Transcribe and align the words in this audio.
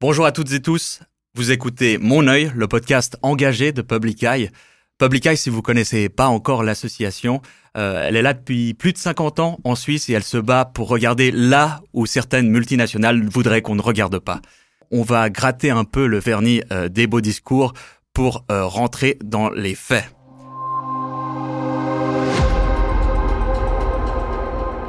Bonjour 0.00 0.26
à 0.26 0.30
toutes 0.30 0.52
et 0.52 0.62
tous. 0.62 1.00
Vous 1.34 1.50
écoutez 1.50 1.98
Mon 1.98 2.28
œil, 2.28 2.52
le 2.54 2.68
podcast 2.68 3.18
engagé 3.22 3.72
de 3.72 3.82
Public 3.82 4.22
Eye. 4.22 4.48
Public 4.96 5.26
Eye, 5.26 5.36
si 5.36 5.50
vous 5.50 5.60
connaissez 5.60 6.08
pas 6.08 6.28
encore 6.28 6.62
l'association, 6.62 7.42
euh, 7.76 8.04
elle 8.06 8.14
est 8.14 8.22
là 8.22 8.32
depuis 8.32 8.74
plus 8.74 8.92
de 8.92 8.98
50 8.98 9.40
ans 9.40 9.58
en 9.64 9.74
Suisse 9.74 10.08
et 10.08 10.12
elle 10.12 10.22
se 10.22 10.38
bat 10.38 10.64
pour 10.64 10.88
regarder 10.88 11.32
là 11.32 11.80
où 11.94 12.06
certaines 12.06 12.48
multinationales 12.48 13.28
voudraient 13.28 13.60
qu'on 13.60 13.74
ne 13.74 13.82
regarde 13.82 14.20
pas. 14.20 14.40
On 14.92 15.02
va 15.02 15.30
gratter 15.30 15.70
un 15.70 15.82
peu 15.82 16.06
le 16.06 16.20
vernis 16.20 16.62
euh, 16.70 16.88
des 16.88 17.08
beaux 17.08 17.20
discours 17.20 17.72
pour 18.12 18.44
euh, 18.52 18.66
rentrer 18.66 19.18
dans 19.24 19.50
les 19.50 19.74
faits. 19.74 20.04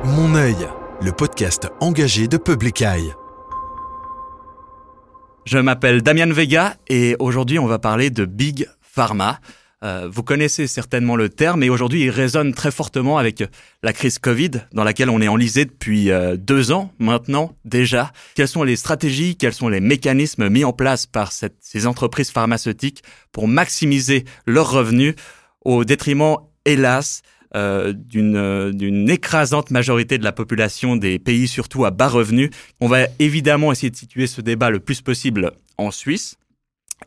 Mon 0.03 0.35
œil, 0.35 0.67
le 1.01 1.11
podcast 1.13 1.67
engagé 1.79 2.27
de 2.27 2.37
Public 2.37 2.83
Eye. 2.83 3.11
Je 5.51 5.57
m'appelle 5.57 6.03
Damian 6.03 6.29
Vega 6.29 6.75
et 6.89 7.15
aujourd'hui 7.17 7.57
on 7.57 7.65
va 7.65 7.79
parler 7.79 8.11
de 8.11 8.25
Big 8.25 8.67
Pharma. 8.83 9.39
Euh, 9.83 10.07
vous 10.07 10.21
connaissez 10.21 10.67
certainement 10.67 11.15
le 11.15 11.27
terme 11.27 11.63
et 11.63 11.71
aujourd'hui 11.71 12.03
il 12.03 12.11
résonne 12.11 12.53
très 12.53 12.69
fortement 12.69 13.17
avec 13.17 13.43
la 13.81 13.91
crise 13.91 14.19
Covid 14.19 14.51
dans 14.73 14.83
laquelle 14.83 15.09
on 15.09 15.19
est 15.21 15.27
enlisé 15.27 15.65
depuis 15.65 16.11
euh, 16.11 16.37
deux 16.37 16.71
ans 16.71 16.93
maintenant 16.99 17.55
déjà. 17.65 18.11
Quelles 18.35 18.47
sont 18.47 18.61
les 18.61 18.75
stratégies, 18.75 19.37
quels 19.37 19.55
sont 19.55 19.69
les 19.69 19.79
mécanismes 19.79 20.49
mis 20.49 20.63
en 20.63 20.71
place 20.71 21.07
par 21.07 21.31
ces 21.31 21.87
entreprises 21.87 22.29
pharmaceutiques 22.29 23.01
pour 23.31 23.47
maximiser 23.47 24.25
leurs 24.45 24.69
revenus 24.69 25.15
au 25.65 25.83
détriment, 25.83 26.37
hélas, 26.65 27.23
euh, 27.55 27.93
d'une 27.93 28.71
d'une 28.71 29.09
écrasante 29.09 29.71
majorité 29.71 30.17
de 30.17 30.23
la 30.23 30.31
population 30.31 30.95
des 30.95 31.19
pays 31.19 31.47
surtout 31.47 31.85
à 31.85 31.91
bas 31.91 32.07
revenus. 32.07 32.49
On 32.79 32.87
va 32.87 33.07
évidemment 33.19 33.71
essayer 33.71 33.89
de 33.89 33.95
situer 33.95 34.27
ce 34.27 34.41
débat 34.41 34.69
le 34.69 34.79
plus 34.79 35.01
possible 35.01 35.51
en 35.77 35.91
Suisse. 35.91 36.37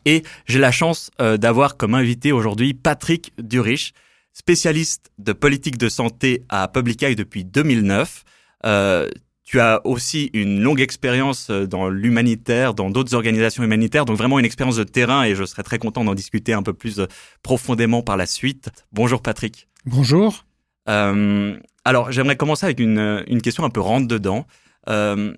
Et 0.05 0.23
j'ai 0.45 0.59
la 0.59 0.71
chance 0.71 1.11
euh, 1.21 1.37
d'avoir 1.37 1.77
comme 1.77 1.95
invité 1.95 2.31
aujourd'hui 2.31 2.73
Patrick 2.73 3.33
Durich, 3.37 3.93
spécialiste 4.33 5.11
de 5.19 5.33
politique 5.33 5.77
de 5.77 5.89
santé 5.89 6.43
à 6.49 6.67
Public 6.67 7.03
Eye 7.03 7.15
depuis 7.15 7.45
2009. 7.45 8.23
Euh, 8.65 9.09
tu 9.43 9.59
as 9.59 9.85
aussi 9.85 10.29
une 10.33 10.61
longue 10.61 10.81
expérience 10.81 11.49
euh, 11.49 11.67
dans 11.67 11.89
l'humanitaire, 11.89 12.73
dans 12.73 12.89
d'autres 12.89 13.13
organisations 13.13 13.63
humanitaires, 13.63 14.05
donc 14.05 14.17
vraiment 14.17 14.39
une 14.39 14.45
expérience 14.45 14.77
de 14.77 14.83
terrain 14.83 15.23
et 15.23 15.35
je 15.35 15.43
serais 15.43 15.63
très 15.63 15.77
content 15.77 16.03
d'en 16.03 16.15
discuter 16.15 16.53
un 16.53 16.63
peu 16.63 16.73
plus 16.73 17.01
profondément 17.43 18.01
par 18.01 18.17
la 18.17 18.25
suite. 18.25 18.69
Bonjour 18.91 19.21
Patrick. 19.21 19.67
Bonjour. 19.85 20.45
Euh, 20.87 21.57
alors, 21.83 22.11
j'aimerais 22.11 22.37
commencer 22.37 22.65
avec 22.65 22.79
une, 22.79 23.23
une, 23.27 23.41
question 23.41 23.65
un 23.65 23.69
peu 23.69 23.81
rentre 23.81 24.07
dedans. 24.07 24.45
Euh, 24.87 25.33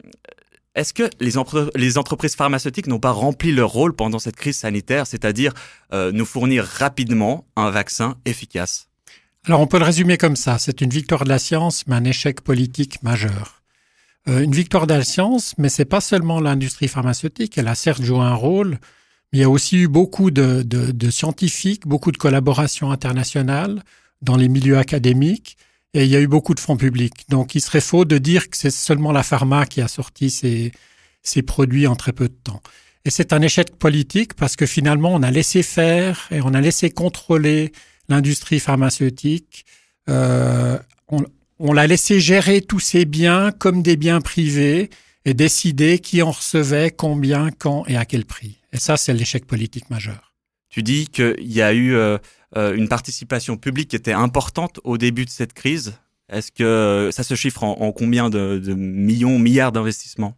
Est-ce 0.75 0.93
que 0.93 1.09
les, 1.19 1.31
les, 1.75 1.97
entreprises 1.97 2.35
pharmaceutiques 2.35 2.85
n'ont 2.85 2.99
pas 2.99 3.11
rempli 3.11 3.51
leur 3.51 3.69
rôle 3.69 3.95
pendant 3.95 4.19
cette 4.19 4.35
crise 4.35 4.57
sanitaire, 4.57 5.07
c'est-à-dire 5.07 5.53
euh, 5.93 6.11
nous 6.11 6.25
fournir 6.25 6.63
rapidement 6.63 7.47
un 7.55 7.71
vaccin 7.71 8.17
efficace? 8.25 8.87
Alors, 9.45 9.61
on 9.61 9.67
peut 9.67 9.79
le 9.79 9.85
résumer 9.85 10.17
comme 10.17 10.35
ça. 10.35 10.59
C'est 10.59 10.81
une 10.81 10.91
victoire 10.91 11.23
de 11.23 11.29
la 11.29 11.39
science, 11.39 11.87
mais 11.87 11.95
un 11.95 12.03
échec 12.03 12.41
politique 12.41 13.01
majeur. 13.03 13.61
Une 14.27 14.55
victoire 14.55 14.87
de 14.87 14.95
la 14.95 15.03
science, 15.03 15.53
mais 15.59 15.69
c'est 15.69 15.85
pas 15.85 16.01
seulement 16.01 16.39
l'industrie 16.39 16.87
pharmaceutique. 16.87 17.59
Elle 17.59 17.67
a 17.67 17.75
certes 17.75 18.01
joué 18.01 18.21
un 18.21 18.33
rôle, 18.33 18.79
mais 19.31 19.37
il 19.37 19.41
y 19.41 19.43
a 19.43 19.49
aussi 19.51 19.77
eu 19.77 19.87
beaucoup 19.87 20.31
de, 20.31 20.63
de, 20.63 20.89
de 20.91 21.09
scientifiques, 21.11 21.85
beaucoup 21.85 22.11
de 22.11 22.17
collaborations 22.17 22.89
internationales 22.89 23.83
dans 24.21 24.37
les 24.37 24.49
milieux 24.49 24.77
académiques 24.77 25.57
et 25.95 26.03
il 26.03 26.09
y 26.09 26.15
a 26.15 26.19
eu 26.19 26.27
beaucoup 26.27 26.53
de 26.53 26.59
fonds 26.59 26.75
publics. 26.75 27.25
Donc 27.29 27.55
il 27.55 27.61
serait 27.61 27.81
faux 27.81 28.03
de 28.03 28.17
dire 28.17 28.49
que 28.49 28.57
c'est 28.57 28.69
seulement 28.69 29.13
la 29.13 29.23
pharma 29.23 29.65
qui 29.65 29.81
a 29.81 29.87
sorti 29.87 30.29
ces, 30.29 30.71
produits 31.43 31.87
en 31.87 31.95
très 31.95 32.11
peu 32.11 32.27
de 32.27 32.33
temps. 32.33 32.61
Et 33.05 33.09
c'est 33.09 33.31
un 33.31 33.41
échec 33.41 33.77
politique 33.77 34.33
parce 34.33 34.57
que 34.57 34.65
finalement 34.65 35.13
on 35.13 35.23
a 35.23 35.31
laissé 35.31 35.63
faire 35.63 36.27
et 36.31 36.41
on 36.41 36.53
a 36.53 36.59
laissé 36.59 36.89
contrôler 36.89 37.71
l'industrie 38.09 38.59
pharmaceutique. 38.59 39.65
Euh, 40.09 40.77
on, 41.59 41.71
l'a 41.71 41.87
laissé 41.87 42.19
gérer 42.19 42.61
tous 42.61 42.81
ces 42.81 43.05
biens 43.05 43.51
comme 43.51 43.81
des 43.81 43.95
biens 43.95 44.19
privés 44.19 44.89
et 45.23 45.33
décider 45.33 45.99
qui 45.99 46.21
en 46.21 46.31
recevait, 46.31 46.91
combien, 46.91 47.51
quand 47.51 47.85
et 47.87 47.95
à 47.95 48.05
quel 48.05 48.25
prix. 48.25 48.59
Et 48.73 48.77
ça, 48.77 48.97
c'est 48.97 49.13
l'échec 49.13 49.45
politique 49.45 49.89
majeur. 49.89 50.33
Tu 50.69 50.83
dis 50.83 51.07
qu'il 51.07 51.35
y 51.39 51.61
a 51.61 51.73
eu 51.73 51.95
euh, 51.95 52.17
une 52.55 52.87
participation 52.87 53.57
publique 53.57 53.89
qui 53.89 53.95
était 53.95 54.13
importante 54.13 54.79
au 54.83 54.97
début 54.97 55.25
de 55.25 55.29
cette 55.29 55.53
crise. 55.53 55.93
Est-ce 56.29 56.51
que 56.51 57.09
ça 57.11 57.23
se 57.23 57.35
chiffre 57.35 57.63
en, 57.63 57.91
combien 57.91 58.29
de, 58.29 58.73
millions, 58.73 59.37
milliards 59.37 59.71
d'investissements? 59.71 60.35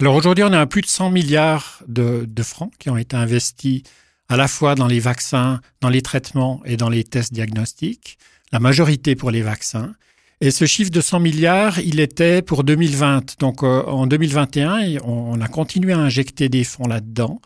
Alors 0.00 0.14
aujourd'hui, 0.14 0.44
on 0.44 0.52
a 0.52 0.66
plus 0.66 0.82
de 0.82 0.86
100 0.86 1.10
milliards 1.10 1.82
de, 1.88 2.24
de, 2.28 2.42
francs 2.42 2.72
qui 2.78 2.90
ont 2.90 2.96
été 2.96 3.16
investis 3.16 3.82
à 4.28 4.36
la 4.36 4.48
fois 4.48 4.74
dans 4.74 4.86
les 4.86 5.00
vaccins, 5.00 5.60
dans 5.80 5.88
les 5.88 6.02
traitements 6.02 6.62
et 6.64 6.76
dans 6.76 6.88
les 6.88 7.04
tests 7.04 7.32
diagnostiques, 7.32 8.18
la 8.52 8.60
majorité 8.60 9.14
pour 9.14 9.30
les 9.30 9.42
vaccins. 9.42 9.94
Et 10.40 10.50
ce 10.50 10.66
chiffre 10.66 10.90
de 10.90 11.00
100 11.00 11.20
milliards, 11.20 11.78
il 11.78 12.00
était 12.00 12.42
pour 12.42 12.62
2020. 12.62 13.38
Donc 13.38 13.62
euh, 13.62 13.82
en 13.84 14.06
2021, 14.06 15.00
on 15.04 15.40
a 15.40 15.48
continué 15.48 15.92
à 15.92 15.98
injecter 15.98 16.48
des 16.48 16.64
fonds 16.64 16.86
là-dedans. 16.86 17.40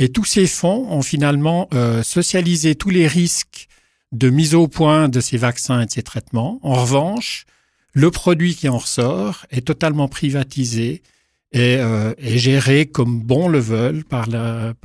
Et 0.00 0.08
tous 0.08 0.24
ces 0.24 0.46
fonds 0.46 0.86
ont 0.90 1.02
finalement 1.02 1.68
euh, 1.74 2.02
socialisé 2.02 2.74
tous 2.74 2.88
les 2.88 3.06
risques 3.06 3.68
de 4.12 4.30
mise 4.30 4.54
au 4.54 4.66
point 4.66 5.10
de 5.10 5.20
ces 5.20 5.36
vaccins 5.36 5.82
et 5.82 5.86
de 5.86 5.90
ces 5.90 6.02
traitements. 6.02 6.58
En 6.62 6.72
revanche, 6.72 7.44
le 7.92 8.10
produit 8.10 8.54
qui 8.54 8.66
en 8.70 8.78
ressort 8.78 9.44
est 9.50 9.66
totalement 9.66 10.08
privatisé 10.08 11.02
et, 11.52 11.76
euh, 11.76 12.14
est 12.16 12.38
géré 12.38 12.86
comme 12.86 13.20
bon 13.20 13.46
le 13.46 13.58
veulent 13.58 14.04
par, 14.04 14.26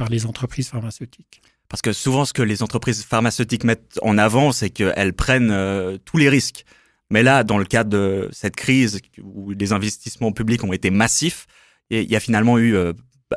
les 0.09 0.25
entreprises 0.25 0.67
pharmaceutiques. 0.67 1.41
Parce 1.69 1.81
que 1.81 1.93
souvent, 1.93 2.25
ce 2.25 2.33
que 2.33 2.41
les 2.41 2.61
entreprises 2.61 3.01
pharmaceutiques 3.01 3.63
mettent 3.63 3.97
en 4.01 4.17
avant, 4.17 4.51
c'est 4.51 4.69
qu'elles 4.69 5.13
prennent 5.13 5.49
euh, 5.49 5.97
tous 6.03 6.17
les 6.17 6.27
risques. 6.27 6.65
Mais 7.09 7.23
là, 7.23 7.45
dans 7.45 7.57
le 7.57 7.65
cadre 7.65 7.89
de 7.89 8.29
cette 8.33 8.57
crise 8.57 8.99
où 9.23 9.51
les 9.51 9.71
investissements 9.71 10.33
publics 10.33 10.61
ont 10.65 10.73
été 10.73 10.89
massifs, 10.89 11.47
il 11.89 12.03
y 12.03 12.17
a 12.17 12.19
finalement 12.19 12.57
eu 12.57 12.75
euh, 12.75 12.91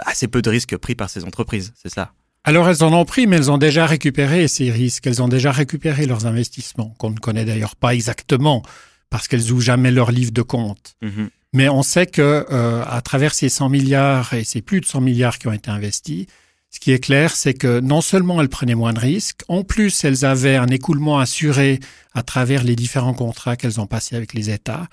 assez 0.04 0.28
peu 0.28 0.42
de 0.42 0.50
risques 0.50 0.76
pris 0.76 0.94
par 0.94 1.10
ces 1.10 1.24
entreprises, 1.24 1.72
c'est 1.80 1.92
ça? 1.92 2.12
Alors 2.44 2.68
elles 2.68 2.82
en 2.82 2.92
ont 2.92 3.04
pris, 3.04 3.26
mais 3.26 3.36
elles 3.36 3.50
ont 3.50 3.58
déjà 3.58 3.86
récupéré 3.86 4.48
ces 4.48 4.70
risques, 4.70 5.06
elles 5.06 5.22
ont 5.22 5.28
déjà 5.28 5.52
récupéré 5.52 6.06
leurs 6.06 6.26
investissements, 6.26 6.94
qu'on 6.98 7.10
ne 7.10 7.18
connaît 7.18 7.44
d'ailleurs 7.44 7.76
pas 7.76 7.94
exactement, 7.94 8.62
parce 9.10 9.28
qu'elles 9.28 9.46
n'ouvrent 9.48 9.62
jamais 9.62 9.90
leur 9.90 10.10
livre 10.10 10.32
de 10.32 10.42
compte. 10.42 10.94
Mhm. 11.02 11.30
Mais 11.52 11.68
on 11.68 11.82
sait 11.82 12.06
que 12.06 12.46
euh, 12.50 12.84
à 12.86 13.00
travers 13.00 13.34
ces 13.34 13.48
100 13.48 13.68
milliards, 13.68 14.34
et 14.34 14.44
c'est 14.44 14.62
plus 14.62 14.80
de 14.80 14.86
100 14.86 15.00
milliards 15.00 15.38
qui 15.38 15.48
ont 15.48 15.52
été 15.52 15.70
investis, 15.70 16.26
ce 16.70 16.80
qui 16.80 16.92
est 16.92 16.98
clair, 16.98 17.34
c'est 17.34 17.54
que 17.54 17.80
non 17.80 18.02
seulement 18.02 18.40
elles 18.40 18.50
prenaient 18.50 18.74
moins 18.74 18.92
de 18.92 19.00
risques, 19.00 19.42
en 19.48 19.64
plus 19.64 20.04
elles 20.04 20.24
avaient 20.26 20.56
un 20.56 20.66
écoulement 20.66 21.18
assuré 21.18 21.80
à 22.14 22.22
travers 22.22 22.62
les 22.64 22.76
différents 22.76 23.14
contrats 23.14 23.56
qu'elles 23.56 23.80
ont 23.80 23.86
passés 23.86 24.16
avec 24.16 24.34
les 24.34 24.50
États, 24.50 24.86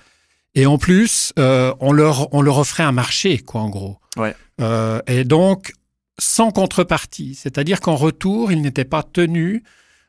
et 0.54 0.64
en 0.64 0.78
plus 0.78 1.34
euh, 1.38 1.74
on 1.80 1.92
leur 1.92 2.32
on 2.34 2.40
leur 2.40 2.58
offrait 2.58 2.82
un 2.82 2.92
marché, 2.92 3.38
quoi, 3.38 3.60
en 3.60 3.68
gros. 3.68 3.98
Ouais. 4.16 4.34
Euh, 4.60 5.00
et 5.06 5.24
donc, 5.24 5.72
sans 6.18 6.50
contrepartie, 6.50 7.34
c'est-à-dire 7.34 7.80
qu'en 7.80 7.96
retour, 7.96 8.52
il 8.52 8.62
n'était 8.62 8.84
pas 8.84 9.02
tenu 9.02 9.62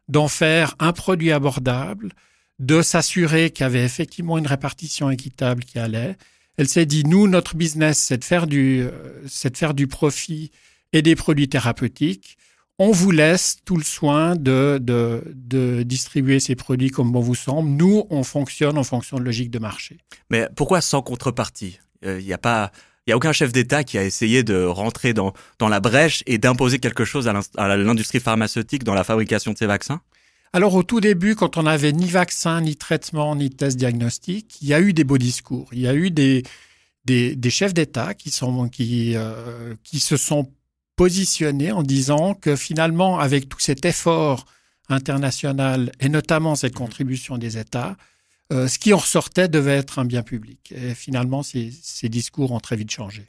d'en 0.08 0.28
faire 0.28 0.76
un 0.80 0.94
produit 0.94 1.32
abordable, 1.32 2.14
de 2.60 2.82
s'assurer 2.82 3.52
qu'il 3.52 3.64
y 3.64 3.66
avait 3.66 3.84
effectivement 3.84 4.38
une 4.38 4.48
répartition 4.48 5.10
équitable 5.10 5.64
qui 5.64 5.80
allait. 5.80 6.16
Elle 6.58 6.68
s'est 6.68 6.86
dit, 6.86 7.04
nous, 7.04 7.28
notre 7.28 7.56
business, 7.56 8.00
c'est 8.00 8.18
de 8.18 8.24
faire 8.24 8.48
du, 8.48 8.82
euh, 8.82 9.22
c'est 9.28 9.52
de 9.52 9.58
faire 9.58 9.74
du 9.74 9.88
profit 9.88 10.52
et 10.94 11.02
des 11.02 11.16
produits 11.16 11.50
thérapeutiques. 11.50 12.38
On 12.80 12.92
vous 12.92 13.12
laisse 13.12 13.58
tout 13.66 13.76
le 13.76 13.84
soin 13.84 14.36
de, 14.36 14.80
de, 14.82 15.24
de 15.34 15.84
distribuer 15.84 16.40
ces 16.40 16.56
produits 16.56 16.90
comme 16.90 17.12
bon 17.12 17.20
vous 17.20 17.36
semble. 17.36 17.70
Nous, 17.70 18.06
on 18.10 18.24
fonctionne 18.24 18.78
en 18.78 18.84
fonction 18.84 19.18
de 19.18 19.24
logique 19.24 19.52
de 19.52 19.60
marché. 19.60 19.98
Mais 20.30 20.48
pourquoi 20.56 20.82
sans 20.82 21.02
contrepartie? 21.02 21.80
Il 22.04 22.08
euh, 22.08 22.22
n'y 22.22 22.34
a 22.34 22.38
pas 22.38 22.72
il 23.08 23.12
n'y 23.12 23.14
a 23.14 23.18
aucun 23.18 23.32
chef 23.32 23.54
d'État 23.54 23.86
qui 23.86 23.98
a 23.98 24.04
essayé 24.04 24.44
de 24.44 24.66
rentrer 24.66 25.14
dans, 25.14 25.34
la 25.62 25.80
brèche 25.80 26.24
et 26.28 26.38
d'imposer 26.38 26.80
quelque 26.80 27.06
chose 27.06 27.30
à 27.30 27.78
l'industrie 27.78 28.20
pharmaceutique 28.20 28.84
dans 28.84 28.94
la 28.94 29.06
fabrication 29.06 29.54
de 29.54 29.58
ces 29.58 29.66
vaccins? 29.66 30.02
Alors 30.52 30.76
au 30.76 30.84
tout 30.84 31.00
début, 31.00 31.36
quand 31.36 31.56
on 31.56 31.64
n'avait 31.64 31.94
ni 31.94 32.08
vaccin, 32.08 32.60
ni 32.62 32.76
traitement, 32.76 33.36
ni 33.36 33.50
test 33.50 33.78
diagnostic, 33.78 34.58
il 34.62 34.68
y 34.68 34.74
a 34.74 34.82
eu 34.82 34.92
des 34.92 35.06
beaux 35.06 35.18
discours. 35.18 35.70
Il 35.72 35.80
y 35.80 35.88
a 35.88 35.94
eu 35.94 36.12
des, 36.12 36.44
chefs 37.50 37.74
d'État 37.74 38.10
euh, 38.10 39.76
qui 39.84 40.00
se 40.00 40.18
sont 40.18 40.52
positionnés 40.98 41.72
en 41.72 41.84
disant 41.84 42.34
que 42.34 42.58
finalement, 42.58 43.20
avec 43.20 43.48
tout 43.48 43.60
cet 43.60 43.86
effort 43.86 44.46
international 44.90 45.94
et 46.02 46.10
notamment 46.10 46.56
cette 46.56 46.76
contribution 46.76 47.38
des 47.38 47.58
États, 47.58 47.96
euh, 48.54 48.68
ce 48.68 48.80
qui 48.80 48.94
en 48.94 48.98
ressortait 48.98 49.48
devait 49.48 49.76
être 49.76 50.00
un 50.00 50.06
bien 50.06 50.24
public. 50.24 50.74
Et 50.76 50.94
finalement, 50.94 51.44
ces, 51.44 51.72
ces 51.82 52.10
discours 52.10 52.52
ont 52.52 52.60
très 52.60 52.76
vite 52.76 52.92
changé. 52.92 53.24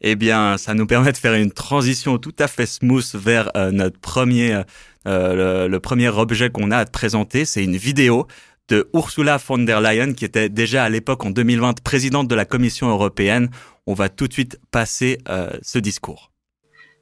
Eh 0.00 0.16
bien, 0.16 0.58
ça 0.58 0.74
nous 0.74 0.86
permet 0.86 1.12
de 1.12 1.16
faire 1.16 1.34
une 1.34 1.52
transition 1.52 2.18
tout 2.18 2.34
à 2.38 2.48
fait 2.48 2.66
smooth 2.66 3.14
vers 3.14 3.50
euh, 3.56 3.70
notre 3.70 3.98
premier, 3.98 4.62
euh, 5.06 5.68
le, 5.68 5.80
premier 5.80 6.08
objet 6.08 6.50
qu'on 6.50 6.70
a 6.70 6.78
à 6.78 6.84
te 6.84 6.90
présenter. 6.90 7.44
C'est 7.44 7.62
une 7.62 7.76
vidéo 7.76 8.26
de 8.68 8.88
Ursula 8.94 9.38
von 9.38 9.58
der 9.58 9.80
Leyen, 9.80 10.14
qui 10.14 10.24
était 10.24 10.48
déjà 10.48 10.84
à 10.84 10.88
l'époque 10.88 11.24
en 11.24 11.30
2020 11.30 11.80
présidente 11.82 12.28
de 12.28 12.34
la 12.34 12.44
Commission 12.44 12.88
européenne. 12.88 13.50
On 13.86 13.94
va 13.94 14.08
tout 14.08 14.26
de 14.26 14.32
suite 14.32 14.58
passer 14.70 15.18
ce 15.62 15.78
discours. 15.78 16.32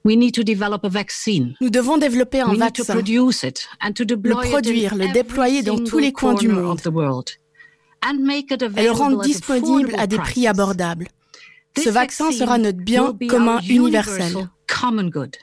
We 0.04 0.16
need 0.16 0.34
to 0.34 0.42
develop 0.42 0.84
a 0.84 0.88
vaccine. 0.88 1.54
Nous 1.60 1.70
devons 1.70 1.96
développer 1.96 2.40
un 2.40 2.50
We 2.50 2.58
need 2.58 2.72
to 2.72 2.82
vaccin, 2.82 2.94
produce 2.94 3.44
it 3.44 3.68
and 3.80 3.92
to 3.92 4.04
deploy 4.04 4.34
le 4.34 4.40
it 4.40 4.46
in 4.46 4.50
produire, 4.50 4.94
le 4.96 5.12
déployer 5.12 5.62
dans 5.62 5.78
tous 5.78 5.98
les 5.98 6.12
coins 6.12 6.34
du 6.34 6.48
monde 6.48 6.80
et 8.08 8.12
le 8.58 8.64
available 8.66 8.90
rendre 8.90 9.20
at 9.20 9.24
disponible 9.26 9.94
à 9.96 10.06
des 10.06 10.16
affordable 10.16 10.22
prix 10.22 10.32
prices. 10.32 10.46
abordables. 10.48 11.08
This 11.74 11.84
Ce 11.84 11.90
vaccin 11.90 12.24
vaccine 12.24 12.40
sera 12.40 12.58
notre 12.58 12.78
bien 12.78 13.06
will 13.06 13.16
be 13.16 13.30
commun 13.30 13.56
our 13.56 13.62
universel. 13.68 14.20
universal 14.22 14.48
common 14.68 15.08
good. 15.08 15.36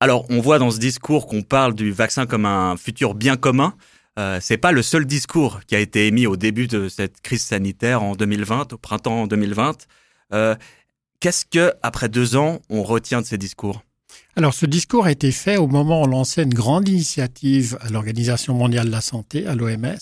Alors, 0.00 0.26
on 0.30 0.40
voit 0.40 0.58
dans 0.58 0.70
ce 0.70 0.78
discours 0.78 1.26
qu'on 1.26 1.42
parle 1.42 1.74
du 1.74 1.92
vaccin 1.92 2.26
comme 2.26 2.44
un 2.44 2.76
futur 2.76 3.14
bien 3.14 3.36
commun. 3.36 3.74
Euh, 4.18 4.38
c'est 4.42 4.58
pas 4.58 4.72
le 4.72 4.82
seul 4.82 5.06
discours 5.06 5.60
qui 5.66 5.74
a 5.76 5.78
été 5.78 6.06
émis 6.06 6.26
au 6.26 6.36
début 6.36 6.66
de 6.66 6.88
cette 6.88 7.20
crise 7.20 7.42
sanitaire 7.44 8.02
en 8.02 8.14
2020, 8.14 8.72
au 8.72 8.78
printemps 8.78 9.26
2020. 9.26 9.86
Euh, 10.34 10.54
Qu'est-ce 11.20 11.44
que, 11.46 11.72
après 11.82 12.08
deux 12.08 12.34
ans, 12.34 12.58
on 12.68 12.82
retient 12.82 13.20
de 13.20 13.26
ces 13.26 13.38
discours? 13.38 13.82
Alors, 14.34 14.54
ce 14.54 14.66
discours 14.66 15.06
a 15.06 15.12
été 15.12 15.30
fait 15.30 15.56
au 15.56 15.68
moment 15.68 16.00
où 16.00 16.04
on 16.04 16.08
lançait 16.08 16.42
une 16.42 16.52
grande 16.52 16.88
initiative 16.88 17.78
à 17.80 17.90
l'Organisation 17.90 18.54
mondiale 18.54 18.86
de 18.86 18.90
la 18.90 19.00
santé, 19.00 19.46
à 19.46 19.54
l'OMS. 19.54 20.00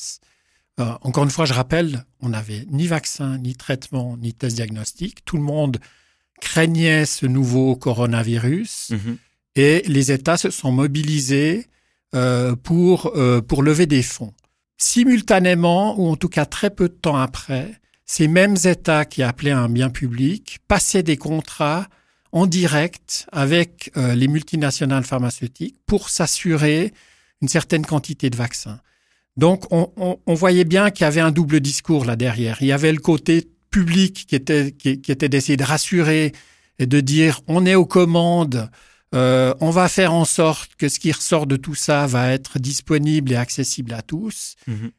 Euh, 0.80 0.92
encore 1.02 1.24
une 1.24 1.30
fois, 1.30 1.44
je 1.44 1.52
rappelle, 1.52 2.04
on 2.20 2.30
n'avait 2.30 2.66
ni 2.70 2.86
vaccin, 2.86 3.38
ni 3.38 3.54
traitement, 3.54 4.16
ni 4.16 4.32
test 4.34 4.56
diagnostic. 4.56 5.24
Tout 5.24 5.36
le 5.36 5.42
monde 5.42 5.78
craignait 6.40 7.04
ce 7.04 7.26
nouveau 7.26 7.76
coronavirus 7.76 8.92
et 9.56 9.82
les 9.86 10.10
États 10.12 10.36
se 10.36 10.50
sont 10.50 10.72
mobilisés 10.72 11.66
euh, 12.14 12.56
pour, 12.56 13.12
euh, 13.14 13.40
pour 13.40 13.62
lever 13.62 13.86
des 13.86 14.02
fonds. 14.02 14.32
Simultanément, 14.78 16.00
ou 16.00 16.08
en 16.08 16.16
tout 16.16 16.28
cas 16.28 16.46
très 16.46 16.70
peu 16.70 16.88
de 16.88 16.94
temps 16.94 17.16
après, 17.16 17.80
ces 18.06 18.26
mêmes 18.26 18.56
États 18.64 19.04
qui 19.04 19.22
appelaient 19.22 19.50
à 19.50 19.60
un 19.60 19.68
bien 19.68 19.90
public 19.90 20.58
passaient 20.66 21.02
des 21.02 21.16
contrats 21.16 21.86
en 22.32 22.46
direct 22.46 23.26
avec 23.32 23.92
euh, 23.96 24.14
les 24.14 24.28
multinationales 24.28 25.04
pharmaceutiques 25.04 25.76
pour 25.86 26.08
s'assurer 26.08 26.92
une 27.42 27.48
certaine 27.48 27.84
quantité 27.84 28.30
de 28.30 28.36
vaccins. 28.36 28.80
Donc, 29.36 29.64
on, 29.72 29.92
on- 29.96 30.18
on 30.26 30.34
voyait 30.34 30.64
bien 30.64 30.90
qu'il 30.90 31.04
y 31.04 31.08
avait 31.08 31.20
un 31.20 31.30
double 31.30 31.60
discours 31.60 32.04
là 32.04 32.16
derrière. 32.16 32.58
Il 32.60 32.66
y 32.66 32.72
avait 32.72 32.92
le 32.92 32.98
côté 32.98 33.48
public 33.70 34.26
qui 34.28 34.34
était, 34.34 34.72
qui, 34.72 35.00
qui 35.00 35.12
était 35.12 35.28
d'essayer 35.28 35.56
de 35.56 35.64
rassurer 35.64 36.32
et 36.78 36.86
de 36.86 37.00
dire 37.00 37.40
on 37.46 37.64
est 37.66 37.74
aux 37.76 37.86
commandes, 37.86 38.68
euh, 39.14 39.54
on 39.60 39.70
va 39.70 39.88
faire 39.88 40.12
en 40.12 40.24
sorte 40.24 40.74
que 40.76 40.88
ce 40.88 40.98
qui 40.98 41.12
ressort 41.12 41.46
de 41.46 41.56
tout 41.56 41.74
ça 41.74 42.06
va 42.06 42.32
être 42.32 42.58
disponible 42.58 43.32
et 43.32 43.36
accessible 43.36 43.92
à 43.92 44.02
tous. 44.02 44.56
Mhm. 44.66 44.90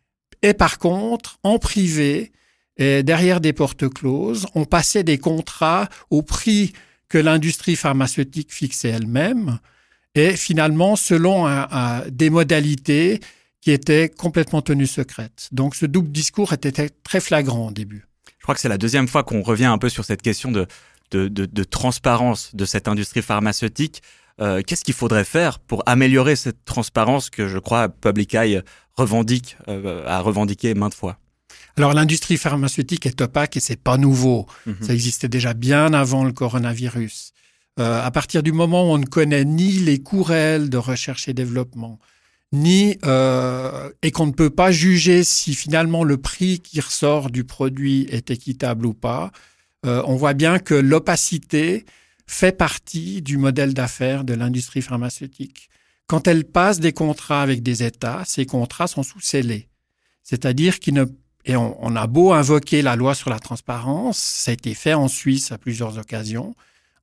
Et 0.41 0.53
par 0.53 0.79
contre, 0.79 1.37
en 1.43 1.59
privé, 1.59 2.31
et 2.77 3.03
derrière 3.03 3.41
des 3.41 3.53
portes 3.53 3.87
closes, 3.89 4.47
on 4.55 4.65
passait 4.65 5.03
des 5.03 5.17
contrats 5.17 5.87
au 6.09 6.21
prix 6.23 6.73
que 7.09 7.17
l'industrie 7.17 7.75
pharmaceutique 7.75 8.51
fixait 8.53 8.89
elle-même, 8.89 9.59
et 10.15 10.35
finalement 10.35 10.95
selon 10.95 11.45
un- 11.45 11.67
un- 11.71 12.03
des 12.09 12.29
modalités 12.29 13.19
qui 13.61 13.71
étaient 13.71 14.09
complètement 14.09 14.61
tenues 14.61 14.87
secrètes. 14.87 15.47
Donc 15.51 15.75
ce 15.75 15.85
double 15.85 16.11
discours 16.11 16.51
était 16.53 16.89
très 16.89 17.19
flagrant 17.19 17.67
au 17.67 17.71
début. 17.71 18.05
Je 18.39 18.43
crois 18.43 18.55
que 18.55 18.61
c'est 18.61 18.69
la 18.69 18.79
deuxième 18.79 19.07
fois 19.07 19.23
qu'on 19.23 19.43
revient 19.43 19.65
un 19.65 19.77
peu 19.77 19.87
sur 19.89 20.03
cette 20.03 20.23
question 20.23 20.51
de, 20.51 20.65
de, 21.11 21.27
de- 21.27 21.45
de 21.45 21.63
transparence 21.63 22.55
de 22.55 22.65
cette 22.65 22.87
industrie 22.87 23.21
pharmaceutique. 23.21 24.01
Euh, 24.41 24.61
Qu'est-ce 24.65 24.83
qu'il 24.83 24.95
faudrait 24.95 25.25
faire 25.25 25.59
pour 25.59 25.83
améliorer 25.85 26.35
cette 26.35 26.65
transparence 26.65 27.29
que 27.29 27.47
je 27.47 27.59
crois 27.59 27.89
Public 27.89 28.33
Eye 28.33 28.61
revendique, 28.95 29.57
euh, 29.67 30.03
a 30.07 30.21
revendiqué 30.21 30.73
maintes 30.73 30.95
fois? 30.95 31.19
Alors 31.77 31.93
l'industrie 31.93 32.37
pharmaceutique 32.37 33.05
est 33.05 33.21
opaque 33.21 33.55
et 33.57 33.59
c'est 33.59 33.79
pas 33.81 33.97
nouveau. 33.97 34.47
Mhm. 34.65 34.75
Ça 34.81 34.93
existait 34.93 35.29
déjà 35.29 35.53
bien 35.53 35.93
avant 35.93 36.23
le 36.23 36.31
coronavirus. 36.33 37.33
Euh, 37.79 38.03
à 38.03 38.09
partir 38.11 38.41
du 38.43 38.51
moment 38.51 38.89
où 38.89 38.93
on 38.93 38.97
ne 38.97 39.05
connaît 39.05 39.45
ni 39.45 39.73
les 39.73 39.99
coûts 40.01 40.23
réels 40.23 40.69
de 40.69 40.77
recherche 40.77 41.27
et 41.29 41.33
développement, 41.33 41.99
ni 42.51 42.97
euh, 43.05 43.89
et 44.01 44.11
qu'on 44.11 44.27
ne 44.27 44.31
peut 44.31 44.49
pas 44.49 44.71
juger 44.71 45.23
si 45.23 45.55
finalement 45.55 46.03
le 46.03 46.17
prix 46.17 46.59
qui 46.59 46.81
ressort 46.81 47.29
du 47.29 47.43
produit 47.43 48.07
est 48.09 48.29
équitable 48.29 48.85
ou 48.85 48.93
pas, 48.93 49.31
euh, 49.85 50.03
on 50.05 50.15
voit 50.15 50.33
bien 50.33 50.59
que 50.59 50.73
l'opacité 50.73 51.85
fait 52.27 52.51
partie 52.51 53.21
du 53.21 53.37
modèle 53.37 53.73
d'affaires 53.73 54.23
de 54.23 54.33
l'industrie 54.33 54.81
pharmaceutique. 54.81 55.69
Quand 56.07 56.27
elle 56.27 56.43
passe 56.43 56.79
des 56.79 56.91
contrats 56.91 57.41
avec 57.41 57.63
des 57.63 57.83
États, 57.83 58.23
ces 58.25 58.45
contrats 58.45 58.87
sont 58.87 59.03
sous 59.03 59.21
scellés. 59.21 59.69
C'est-à-dire 60.23 60.79
qu'ils 60.79 60.93
ne 60.93 61.05
et 61.45 61.55
on, 61.55 61.75
on 61.83 61.95
a 61.95 62.07
beau 62.07 62.33
invoquer 62.33 62.81
la 62.81 62.95
loi 62.95 63.15
sur 63.15 63.29
la 63.29 63.39
transparence, 63.39 64.17
ça 64.17 64.51
a 64.51 64.53
été 64.53 64.73
fait 64.73 64.93
en 64.93 65.07
Suisse 65.07 65.51
à 65.51 65.57
plusieurs 65.57 65.97
occasions, 65.97 66.55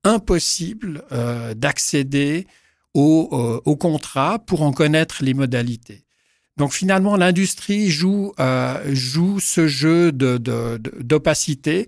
impossible 0.05 1.03
euh, 1.13 1.55
d'accéder 1.55 2.47
au, 2.95 3.29
euh, 3.33 3.61
au 3.65 3.77
contrat 3.77 4.39
pour 4.41 4.63
en 4.63 4.73
connaître 4.73 5.23
les 5.23 5.35
modalités. 5.35 6.05
Donc 6.57 6.73
finalement, 6.73 7.17
l'industrie 7.17 7.89
joue, 7.91 8.33
euh, 8.41 8.83
joue 8.93 9.39
ce 9.41 9.69
jeu 9.69 10.11
de- 10.13 10.39
de- 10.39 10.81
d'opacité. 11.01 11.87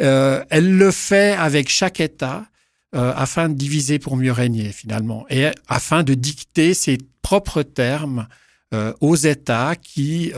Euh, 0.00 0.44
elle 0.50 0.76
le 0.76 0.90
fait 0.90 1.32
avec 1.32 1.68
chaque 1.68 2.00
État 2.00 2.46
afin 2.94 3.50
de 3.50 3.54
diviser 3.54 3.98
pour 3.98 4.16
mieux 4.16 4.32
régner 4.32 4.72
finalement 4.72 5.26
et 5.28 5.48
afin 5.68 6.02
de 6.02 6.14
dicter 6.14 6.72
ses 6.72 6.96
propres 7.20 7.62
termes 7.62 8.26
aux 9.00 9.14
États 9.14 9.76
qui, 9.76 10.32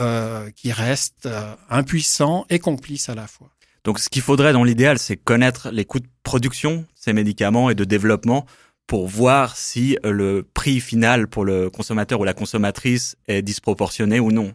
qui 0.57 0.71
restent 0.73 1.29
impuissants 1.69 2.45
et 2.49 2.59
complices 2.59 3.07
à 3.07 3.15
la 3.15 3.25
fois. 3.27 3.49
Donc 3.85 3.99
ce 3.99 4.09
qu'il 4.09 4.21
faudrait 4.21 4.51
dans 4.51 4.65
l'idéal, 4.65 4.99
c'est 4.99 5.15
connaître 5.15 5.69
les 5.71 5.85
coûts 5.85 6.01
de 6.01 6.07
production 6.23 6.85
ces 6.93 7.13
médicaments 7.13 7.69
et 7.69 7.75
de 7.75 7.85
développement 7.85 8.45
pour 8.87 9.07
voir 9.07 9.55
si 9.57 9.97
euh, 10.05 10.11
le 10.11 10.47
prix 10.53 10.79
final 10.79 11.27
pour 11.27 11.45
le 11.45 11.69
consommateur 11.69 12.19
ou 12.19 12.23
la 12.23 12.33
consommatrice 12.33 13.15
est 13.27 13.41
disproportionné 13.41 14.19
ou 14.19 14.31
non. 14.31 14.53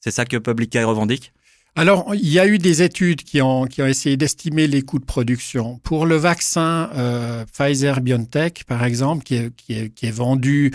C'est 0.00 0.10
ça 0.10 0.24
que 0.24 0.36
Public 0.36 0.74
Eye 0.74 0.84
revendique? 0.84 1.32
Alors, 1.78 2.14
il 2.14 2.28
y 2.28 2.38
a 2.38 2.46
eu 2.46 2.56
des 2.56 2.82
études 2.82 3.22
qui 3.22 3.42
ont, 3.42 3.66
qui 3.66 3.82
ont 3.82 3.86
essayé 3.86 4.16
d'estimer 4.16 4.66
les 4.66 4.80
coûts 4.80 4.98
de 4.98 5.04
production. 5.04 5.78
Pour 5.80 6.06
le 6.06 6.16
vaccin 6.16 6.90
euh, 6.94 7.44
Pfizer-BioNTech, 7.52 8.64
par 8.64 8.82
exemple, 8.82 9.22
qui 9.22 9.34
est, 9.34 9.54
qui 9.54 9.74
est, 9.74 9.90
qui 9.90 10.06
est 10.06 10.10
vendu, 10.10 10.72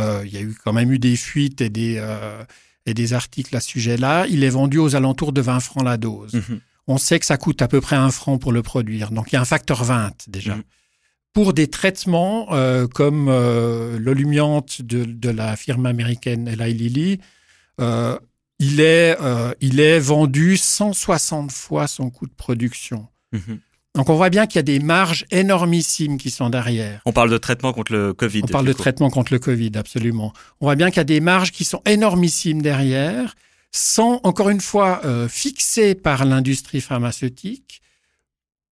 euh, 0.00 0.22
il 0.24 0.32
y 0.32 0.38
a 0.38 0.40
eu 0.40 0.56
quand 0.64 0.72
même 0.72 0.90
eu 0.90 0.98
des 0.98 1.14
fuites 1.14 1.60
et 1.60 1.70
des, 1.70 1.96
euh, 1.98 2.42
et 2.84 2.94
des 2.94 3.12
articles 3.12 3.56
à 3.56 3.60
ce 3.60 3.68
sujet-là, 3.68 4.26
il 4.28 4.42
est 4.42 4.50
vendu 4.50 4.78
aux 4.78 4.96
alentours 4.96 5.32
de 5.32 5.40
20 5.40 5.60
francs 5.60 5.84
la 5.84 5.96
dose. 5.96 6.34
Mhm. 6.34 6.60
On 6.88 6.98
sait 6.98 7.20
que 7.20 7.26
ça 7.26 7.36
coûte 7.36 7.62
à 7.62 7.68
peu 7.68 7.80
près 7.80 7.94
un 7.94 8.10
franc 8.10 8.38
pour 8.38 8.50
le 8.50 8.62
produire. 8.62 9.12
Donc, 9.12 9.30
il 9.30 9.36
y 9.36 9.38
a 9.38 9.40
un 9.40 9.44
facteur 9.44 9.84
20 9.84 10.26
déjà. 10.26 10.56
Mhm. 10.56 10.62
Pour 11.32 11.52
des 11.52 11.68
traitements 11.68 12.48
euh, 12.52 12.88
comme 12.88 13.28
euh, 13.28 13.98
l'olumiante 14.00 14.82
de, 14.82 15.04
de 15.04 15.30
la 15.30 15.54
firme 15.54 15.86
américaine 15.86 16.48
Eli 16.48 16.74
Lilly, 16.74 17.20
euh, 17.80 18.18
il, 18.58 18.80
est, 18.80 19.16
euh, 19.20 19.52
il 19.60 19.78
est 19.78 20.00
vendu 20.00 20.56
160 20.56 21.52
fois 21.52 21.86
son 21.86 22.10
coût 22.10 22.26
de 22.26 22.32
production. 22.32 23.06
Mhm. 23.32 23.60
Donc, 23.94 24.08
on 24.08 24.14
voit 24.14 24.30
bien 24.30 24.46
qu'il 24.46 24.56
y 24.56 24.60
a 24.60 24.62
des 24.62 24.80
marges 24.80 25.24
énormissimes 25.30 26.16
qui 26.18 26.30
sont 26.30 26.50
derrière. 26.50 27.00
On 27.06 27.12
parle 27.12 27.30
de 27.30 27.38
traitement 27.38 27.72
contre 27.72 27.92
le 27.92 28.12
Covid. 28.12 28.42
On 28.44 28.46
parle 28.48 28.66
de 28.66 28.72
coup. 28.72 28.78
traitement 28.78 29.10
contre 29.10 29.32
le 29.32 29.38
Covid, 29.38 29.72
absolument. 29.74 30.32
On 30.60 30.66
voit 30.66 30.76
bien 30.76 30.90
qu'il 30.90 30.98
y 30.98 31.00
a 31.00 31.04
des 31.04 31.20
marges 31.20 31.50
qui 31.52 31.64
sont 31.64 31.82
énormissimes 31.86 32.62
derrière, 32.62 33.34
sans, 33.72 34.20
encore 34.22 34.48
une 34.48 34.60
fois, 34.60 35.00
fixées 35.28 35.96
par 35.96 36.24
l'industrie 36.24 36.80
pharmaceutique, 36.80 37.82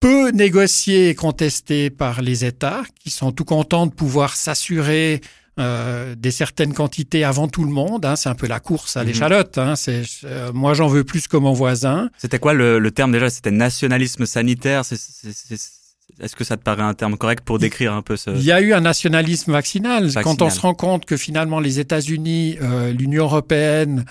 peu 0.00 0.30
négociées 0.30 1.08
et 1.10 1.14
contestées 1.14 1.90
par 1.90 2.22
les 2.22 2.44
États, 2.44 2.82
qui 3.02 3.10
sont 3.10 3.32
tout 3.32 3.44
contents 3.44 3.86
de 3.86 3.92
pouvoir 3.92 4.36
s'assurer 4.36 5.20
euh, 5.58 6.14
des 6.14 6.30
certaines 6.30 6.72
quantités 6.72 7.24
avant 7.24 7.48
tout 7.48 7.64
le 7.64 7.70
monde. 7.72 8.04
hein. 8.06 8.14
c'est 8.14 8.28
un 8.28 8.36
peu 8.36 8.46
la 8.46 8.60
course 8.60 8.96
à 8.96 9.00
Mhm. 9.00 9.06
l'échalote. 9.08 9.58
hein. 9.58 9.74
C'est, 9.74 10.02
euh, 10.24 10.52
moi, 10.52 10.72
j'en 10.74 10.86
veux 10.86 11.02
plus 11.02 11.26
que 11.26 11.36
mon 11.36 11.52
voisin. 11.52 12.10
C'était 12.16 12.38
quoi 12.38 12.54
le, 12.54 12.78
le 12.78 12.90
terme 12.92 13.10
déjà? 13.10 13.28
C'était 13.28 13.50
nationalisme 13.50 14.24
sanitaire? 14.24 14.84
C'est- 14.84 14.96
c'est- 15.00 15.32
c'est- 15.32 15.72
Est-ce 16.20 16.34
que 16.36 16.42
ça 16.44 16.56
te 16.56 16.62
paraît 16.62 16.82
un 16.82 16.94
terme 16.94 17.16
correct 17.16 17.44
pour 17.44 17.58
décrire 17.58 17.92
un 17.92 18.02
peu 18.02 18.16
ce 18.16 18.30
Il 18.30 18.42
y 18.42 18.50
a 18.52 18.60
eu 18.60 18.72
un 18.72 18.80
nationalisme 18.80 19.52
vaccinal. 19.52 20.04
Vaccinal. 20.04 20.24
Quand 20.24 20.42
on 20.42 20.48
se 20.50 20.58
rend 20.60 20.74
compte 20.74 21.04
que 21.04 21.16
finalement 21.16 21.60
les 21.60 21.80
États-Unis, 21.80 22.56
euh, 22.62 22.92
l'Union 22.92 23.24
européenne, 23.24 24.04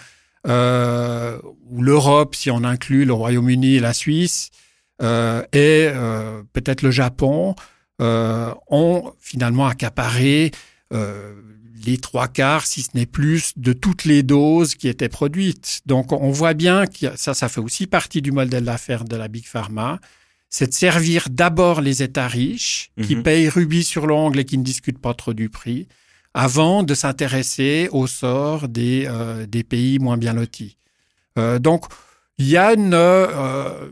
euh, 0.47 1.37
ou 1.69 1.81
l'Europe, 1.81 2.35
si 2.35 2.51
on 2.51 2.63
inclut 2.63 3.03
le 3.05 3.13
Royaume-Uni 3.13 3.75
et 3.75 3.79
la 3.79 3.93
Suisse, 3.93 4.49
et 5.01 5.89
euh, 5.93 6.41
peut-être 6.53 6.81
le 6.81 6.91
Japon, 6.91 7.55
euh, 8.01 8.53
ont 8.67 9.13
finalement 9.19 9.67
accaparé 9.67 10.51
euh, 10.93 11.33
les 11.85 11.97
trois 11.97 12.27
quarts, 12.27 12.65
si 12.65 12.81
ce 12.81 12.89
n'est 12.95 13.05
plus, 13.05 13.53
de 13.55 13.73
toutes 13.73 14.05
les 14.05 14.23
doses 14.23 14.75
qui 14.75 14.87
étaient 14.87 15.09
produites. 15.09 15.81
Donc 15.85 16.11
on 16.11 16.31
voit 16.31 16.53
bien 16.53 16.85
que 16.87 17.15
ça, 17.15 17.33
ça 17.33 17.49
fait 17.49 17.61
aussi 17.61 17.87
partie 17.87 18.21
du 18.21 18.31
modèle 18.31 18.65
d'affaires 18.65 19.03
de 19.05 19.15
la 19.15 19.27
Big 19.27 19.45
Pharma 19.45 19.99
c'est 20.49 20.67
de 20.67 20.73
servir 20.73 21.27
d'abord 21.29 21.81
les 21.81 22.03
États 22.03 22.29
riches, 22.29 22.89
qui 23.03 23.17
Mhm. 23.17 23.23
payent 23.23 23.49
rubis 23.49 23.83
sur 23.83 24.07
l'ongle 24.07 24.39
et 24.39 24.45
qui 24.45 24.57
ne 24.57 24.63
discutent 24.63 25.01
pas 25.01 25.13
trop 25.13 25.33
du 25.33 25.49
prix, 25.49 25.87
avant 26.33 26.83
de 26.83 26.93
s'intéresser 26.93 27.89
au 27.91 28.07
sort 28.07 28.69
des, 28.69 29.05
euh, 29.07 29.45
des 29.45 29.63
pays 29.65 29.99
moins 29.99 30.17
bien 30.17 30.31
lotis. 30.33 30.77
Euh, 31.37 31.59
donc, 31.59 31.85
il 32.37 32.47
y 32.47 32.55
a 32.55 32.73
une, 32.73 32.93
euh, 32.93 33.89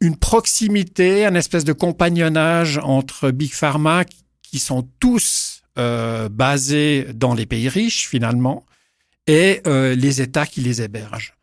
une 0.00 0.16
proximité, 0.16 1.24
un 1.24 1.34
espèce 1.34 1.64
de 1.64 1.72
compagnonnage 1.72 2.78
entre 2.82 3.30
Big 3.30 3.52
Pharma 3.52 4.04
qui 4.42 4.58
sont 4.58 4.88
tous 5.00 5.62
euh, 5.78 6.28
basés 6.28 7.06
dans 7.14 7.34
les 7.34 7.46
pays 7.46 7.68
riches 7.68 8.06
finalement 8.08 8.66
et 9.26 9.62
euh, 9.66 9.94
les 9.94 10.20
États 10.20 10.46
qui 10.46 10.60
les 10.60 10.82
hébergent. 10.82 11.34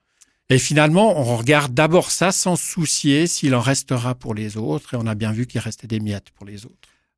Et 0.50 0.58
finalement, 0.58 1.20
on 1.20 1.38
regarde 1.38 1.74
d'abord 1.74 2.12
ça 2.12 2.32
sans 2.32 2.56
soucier 2.56 3.28
s'il 3.28 3.56
en 3.56 3.62
restera 3.62 4.16
pour 4.16 4.34
les 4.34 4.58
autres. 4.58 4.94
Et 4.94 4.98
on 4.98 5.06
a 5.06 5.16
bien 5.16 5.32
vu 5.32 5.46
qu'il 5.46 5.62
restait 5.62 5.88
des 5.88 6.00
miettes 6.00 6.32
pour 6.36 6.46
les 6.46 6.66
autres. 6.66 6.76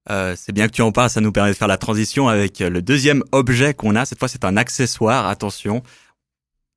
Euh, 0.10 0.36
c'est 0.38 0.51
bien 0.51 0.67
que 0.67 0.74
tu 0.74 0.81
en 0.81 0.91
parles, 0.91 1.10
ça 1.10 1.22
nous 1.22 1.31
permet 1.31 1.51
de 1.51 1.55
faire 1.55 1.67
la 1.67 1.77
transition 1.77 2.27
avec 2.27 2.60
le 2.60 2.81
deuxième 2.81 3.24
objet 3.31 3.74
qu'on 3.74 3.96
a. 3.96 4.05
Cette 4.05 4.20
fois, 4.20 4.27
c'est 4.27 4.46
un 4.46 4.58
accessoire. 4.58 5.27
Attention, 5.27 5.84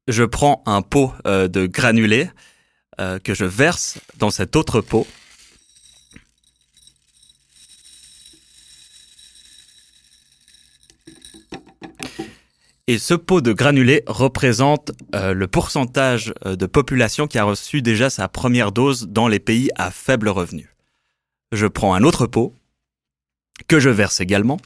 je 0.08 0.24
prends 0.24 0.62
un 0.66 0.82
pot 0.82 1.12
de 1.24 1.66
granulés 1.66 2.28
euh, 3.00 3.18
que 3.18 3.34
je 3.34 3.44
verse 3.44 3.98
dans 4.18 4.30
cet 4.30 4.56
autre 4.56 4.80
pot. 4.80 5.06
Et 12.86 12.98
ce 12.98 13.14
pot 13.14 13.40
de 13.40 13.54
granulés 13.54 14.02
représente 14.06 14.92
euh, 15.14 15.32
le 15.32 15.46
pourcentage 15.46 16.34
euh, 16.44 16.54
de 16.54 16.66
population 16.66 17.26
qui 17.26 17.38
a 17.38 17.44
reçu 17.44 17.80
déjà 17.80 18.10
sa 18.10 18.28
première 18.28 18.72
dose 18.72 19.08
dans 19.08 19.26
les 19.26 19.40
pays 19.40 19.70
à 19.76 19.90
faible 19.90 20.28
revenu. 20.28 20.74
Je 21.52 21.66
prends 21.66 21.94
un 21.94 22.04
autre 22.04 22.26
pot 22.26 22.52
que 23.68 23.80
je 23.80 23.88
verse 23.88 24.20
également. 24.20 24.58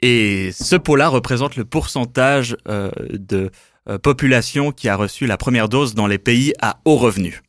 Et 0.00 0.50
ce 0.52 0.76
pot-là 0.76 1.08
représente 1.08 1.56
le 1.56 1.64
pourcentage 1.64 2.56
euh, 2.68 2.90
de 3.10 3.50
euh, 3.88 3.98
population 3.98 4.70
qui 4.70 4.88
a 4.88 4.96
reçu 4.96 5.26
la 5.26 5.36
première 5.36 5.68
dose 5.68 5.94
dans 5.94 6.06
les 6.06 6.18
pays 6.18 6.52
à 6.60 6.80
haut 6.84 6.96
revenu. 6.96 7.42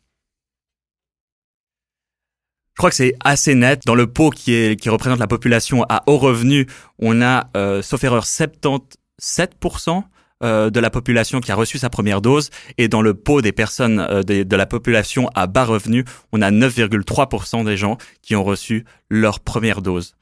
Je 2.79 2.81
crois 2.81 2.91
que 2.91 2.95
c'est 2.95 3.15
assez 3.25 3.55
net. 3.55 3.81
Dans 3.85 3.93
le 3.93 4.07
pot 4.07 4.29
qui, 4.29 4.53
est, 4.53 4.79
qui 4.79 4.87
représente 4.87 5.19
la 5.19 5.27
population 5.27 5.85
à 5.89 6.01
haut 6.07 6.17
revenu, 6.17 6.65
on 6.97 7.21
a, 7.21 7.49
euh, 7.57 7.81
sauf 7.81 8.01
erreur, 8.05 8.23
77% 8.23 10.03
euh, 10.41 10.69
de 10.69 10.79
la 10.79 10.89
population 10.89 11.41
qui 11.41 11.51
a 11.51 11.55
reçu 11.55 11.77
sa 11.77 11.89
première 11.89 12.21
dose. 12.21 12.51
Et 12.77 12.87
dans 12.87 13.01
le 13.01 13.13
pot 13.13 13.41
des 13.41 13.51
personnes 13.51 13.99
euh, 13.99 14.23
de, 14.23 14.43
de 14.43 14.55
la 14.55 14.65
population 14.65 15.29
à 15.35 15.45
bas 15.47 15.65
revenu, 15.65 16.05
on 16.31 16.41
a 16.41 16.51
9,3% 16.51 17.65
des 17.65 17.75
gens 17.75 17.97
qui 18.21 18.37
ont 18.37 18.45
reçu 18.45 18.85
leur 19.09 19.41
première 19.41 19.81
dose. 19.81 20.15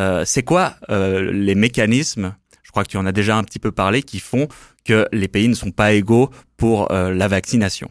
Euh, 0.00 0.24
c'est 0.24 0.42
quoi 0.42 0.76
euh, 0.88 1.30
les 1.30 1.54
mécanismes 1.54 2.34
je 2.62 2.70
crois 2.70 2.84
que 2.84 2.90
tu 2.90 2.96
en 2.96 3.04
as 3.04 3.10
déjà 3.10 3.36
un 3.36 3.42
petit 3.42 3.58
peu 3.58 3.72
parlé, 3.72 4.00
qui 4.00 4.20
font 4.20 4.46
que 4.84 5.08
les 5.10 5.26
pays 5.26 5.48
ne 5.48 5.54
sont 5.54 5.72
pas 5.72 5.92
égaux 5.92 6.30
pour 6.56 6.92
euh, 6.92 7.12
la 7.12 7.26
vaccination? 7.26 7.90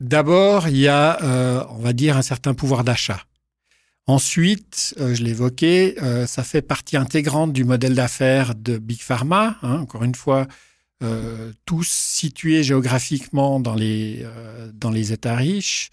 D'abord, 0.00 0.66
il 0.66 0.78
y 0.78 0.88
a, 0.88 1.64
on 1.70 1.78
va 1.78 1.92
dire, 1.92 2.16
un 2.16 2.22
certain 2.22 2.54
pouvoir 2.54 2.82
d'achat. 2.82 3.22
Ensuite, 4.08 4.96
je 4.98 5.22
l'évoquais, 5.22 5.94
ça 6.26 6.42
fait 6.42 6.60
partie 6.60 6.96
intégrante 6.96 7.52
du 7.52 7.62
modèle 7.64 7.94
d'affaires 7.94 8.56
de 8.56 8.78
Big 8.78 9.00
Pharma. 9.00 9.58
hein. 9.62 9.78
encore 9.78 10.02
une 10.02 10.16
fois, 10.16 10.48
tous 11.66 11.88
situés 11.88 12.64
géographiquement 12.64 13.60
dans 13.60 13.76
les 13.76 15.12
États 15.12 15.36
riches, 15.36 15.90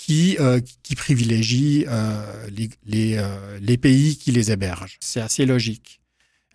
qui, 0.00 0.38
euh, 0.40 0.60
qui 0.82 0.94
privilégient 0.94 1.84
euh, 1.86 2.48
euh, 2.94 3.58
les 3.60 3.76
pays 3.76 4.16
qui 4.16 4.32
les 4.32 4.50
hébergent. 4.50 4.96
C'est 5.00 5.20
assez 5.20 5.44
logique. 5.44 6.00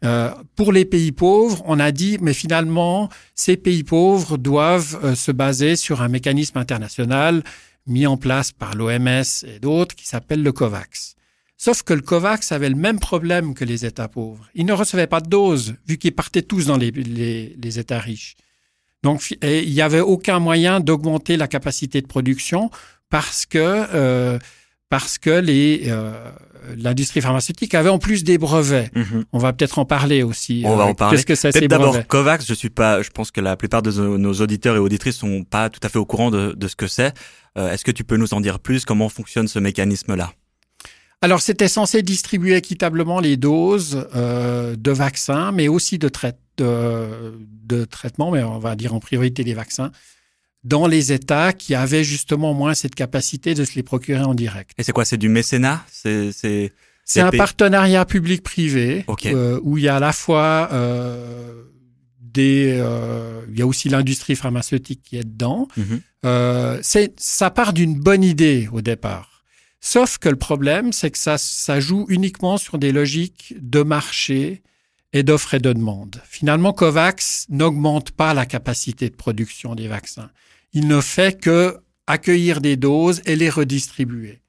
Euh, 0.04 0.32
pour 0.56 0.72
les 0.72 0.84
pays 0.84 1.12
pauvres, 1.12 1.62
on 1.68 1.80
a 1.80 1.92
dit, 1.92 2.18
mais 2.22 2.34
finalement, 2.34 3.08
ces 3.36 3.56
pays 3.56 3.84
pauvres 3.84 4.38
doivent 4.38 5.14
se 5.14 5.32
baser 5.32 5.76
sur 5.76 6.02
un 6.02 6.08
mécanisme 6.08 6.58
international 6.58 7.44
mis 7.86 8.08
en 8.08 8.18
place 8.18 8.52
par 8.52 8.74
l'OMS 8.74 9.24
et 9.46 9.60
d'autres 9.60 9.96
qui 9.96 10.08
s'appelle 10.08 10.42
le 10.42 10.52
COVAX. 10.52 11.16
Sauf 11.56 11.84
que 11.84 11.94
le 11.94 12.02
COVAX 12.02 12.52
avait 12.52 12.70
le 12.70 12.76
même 12.76 13.00
problème 13.00 13.54
que 13.54 13.64
les 13.64 13.86
États 13.86 14.08
pauvres. 14.08 14.50
Ils 14.56 14.66
ne 14.66 14.74
recevaient 14.74 15.08
pas 15.08 15.22
de 15.22 15.30
doses, 15.30 15.76
vu 15.88 16.00
qu'ils 16.00 16.16
partaient 16.16 16.42
tous 16.42 16.66
dans 16.66 16.78
les, 16.78 16.90
les, 16.90 17.80
États 17.80 18.00
riches. 18.00 18.36
Donc, 19.04 19.38
il 19.44 19.72
n'y 19.72 19.82
avait 19.82 20.02
aucun 20.02 20.40
moyen 20.40 20.80
d'augmenter 20.80 21.38
la 21.38 21.48
capacité 21.48 22.02
de 22.02 22.08
production 22.08 22.72
parce 23.10 23.46
que, 23.46 23.58
euh, 23.60 24.40
parce 24.90 25.18
que 25.18 25.30
les, 25.30 25.84
euh, 25.88 26.14
l'industrie 26.78 27.22
pharmaceutique 27.22 27.74
avait 27.76 27.90
en 27.90 28.00
plus 28.00 28.24
des 28.24 28.38
brevets. 28.38 28.92
On 29.34 29.38
va 29.40 29.54
peut-être 29.54 29.80
en 29.80 29.86
parler 29.86 30.24
aussi. 30.24 30.64
On 30.66 30.76
va 30.76 30.84
Euh, 30.86 30.88
en 30.88 30.94
parler. 30.96 31.18
Qu'est-ce 31.24 31.48
que 31.48 31.52
Peut-être 31.52 31.70
d'abord 31.70 32.08
Covax, 32.08 32.46
je 32.48 32.54
suis 32.54 32.70
pas, 32.70 33.02
je 33.02 33.10
pense 33.10 33.32
que 33.32 33.42
la 33.42 33.56
plupart 33.58 33.82
de 33.82 33.92
nos- 33.92 34.34
auditeurs 34.34 34.76
et 34.76 34.80
auditrices 34.80 35.18
sont 35.18 35.44
pas 35.44 35.70
tout 35.70 35.80
à 35.84 35.90
fait 35.90 36.00
au 36.00 36.06
courant 36.06 36.32
de, 36.32 36.54
de 36.54 36.68
ce 36.68 36.76
que 36.76 36.88
c'est. 36.88 37.14
Euh, 37.58 37.72
Est-ce 37.72 37.86
que 37.86 37.92
tu 37.92 38.04
peux 38.04 38.18
nous 38.18 38.34
en 38.34 38.42
dire 38.42 38.60
plus? 38.60 38.86
Comment 38.86 39.10
fonctionne 39.10 39.48
ce 39.48 39.60
mécanisme-là? 39.60 40.32
Alors, 41.22 41.42
c'était 41.42 41.70
censé 41.70 42.02
distribuer 42.04 42.56
équitablement 42.58 43.20
les 43.20 43.38
doses 43.38 44.08
euh, 44.16 44.76
de 44.76 44.92
vaccins, 44.92 45.52
mais 45.52 45.68
aussi 45.68 45.98
de, 45.98 46.10
trai- 46.10 46.34
de, 46.58 47.34
de 47.64 47.86
traitements, 47.86 48.32
mais 48.32 48.44
on 48.44 48.60
va 48.60 48.76
dire 48.76 48.94
en 48.94 49.00
priorité 49.00 49.44
des 49.44 49.54
vaccins, 49.54 49.92
dans 50.66 50.88
les 50.88 51.14
États 51.14 51.54
qui 51.54 51.76
avaient 51.76 52.04
justement 52.04 52.54
moins 52.54 52.74
cette 52.74 52.96
capacité 52.96 53.54
de 53.54 53.64
se 53.64 53.76
les 53.76 53.84
procurer 53.84 54.24
en 54.24 54.34
direct. 54.34 54.72
Et 54.78 54.84
c'est 54.84 54.92
quoi 54.92 55.06
C'est 55.06 55.18
du 55.18 55.30
mécénat? 55.30 55.86
C'est 55.94 57.22
un 57.22 57.30
partenariat 57.30 58.04
public-privé 58.04 59.06
Ok. 59.08 59.28
euh, 59.28 59.60
où 59.64 59.78
il 59.78 59.84
y 59.84 59.88
a 59.88 59.98
à 59.98 60.00
la 60.00 60.12
fois 60.12 60.70
euh, 60.74 61.64
des, 62.20 62.78
euh, 62.80 63.42
il 63.50 63.60
y 63.60 63.62
a 63.62 63.68
aussi 63.68 63.90
l'industrie 63.90 64.36
pharmaceutique 64.36 65.02
qui 65.04 65.18
est 65.18 65.24
dedans. 65.24 65.68
Euh, 66.26 66.80
c'est, 66.82 67.14
ça 67.18 67.52
part 67.52 67.72
d'une 67.72 67.94
bonne 68.00 68.24
idée 68.24 68.68
au 68.72 68.82
départ. 68.82 69.44
Sauf 69.82 70.18
que 70.18 70.30
le 70.30 70.36
problème, 70.36 70.92
c'est 70.92 71.12
que 71.12 71.18
ça, 71.20 71.38
ça 71.38 71.80
joue 71.80 72.08
uniquement 72.10 72.58
sur 72.58 72.80
des 72.80 72.92
logiques 72.92 73.54
de 73.62 73.84
marché 73.84 74.64
et 75.14 75.22
d'offre 75.22 75.54
et 75.54 75.60
de 75.60 75.72
demande. 75.72 76.20
Finalement, 76.28 76.74
COVAX 76.74 77.46
n'augmente 77.50 78.10
pas 78.10 78.34
la 78.34 78.48
capacité 78.48 79.10
de 79.12 79.16
production 79.16 79.76
des 79.76 79.88
vaccins. 79.88 80.32
Il 80.76 80.88
ne 80.88 81.02
fait 81.02 81.40
que 81.40 81.78
accueillir 82.06 82.62
des 82.62 82.76
doses 82.76 83.22
et 83.26 83.36
les 83.36 83.50
redistribuer. 83.50 84.42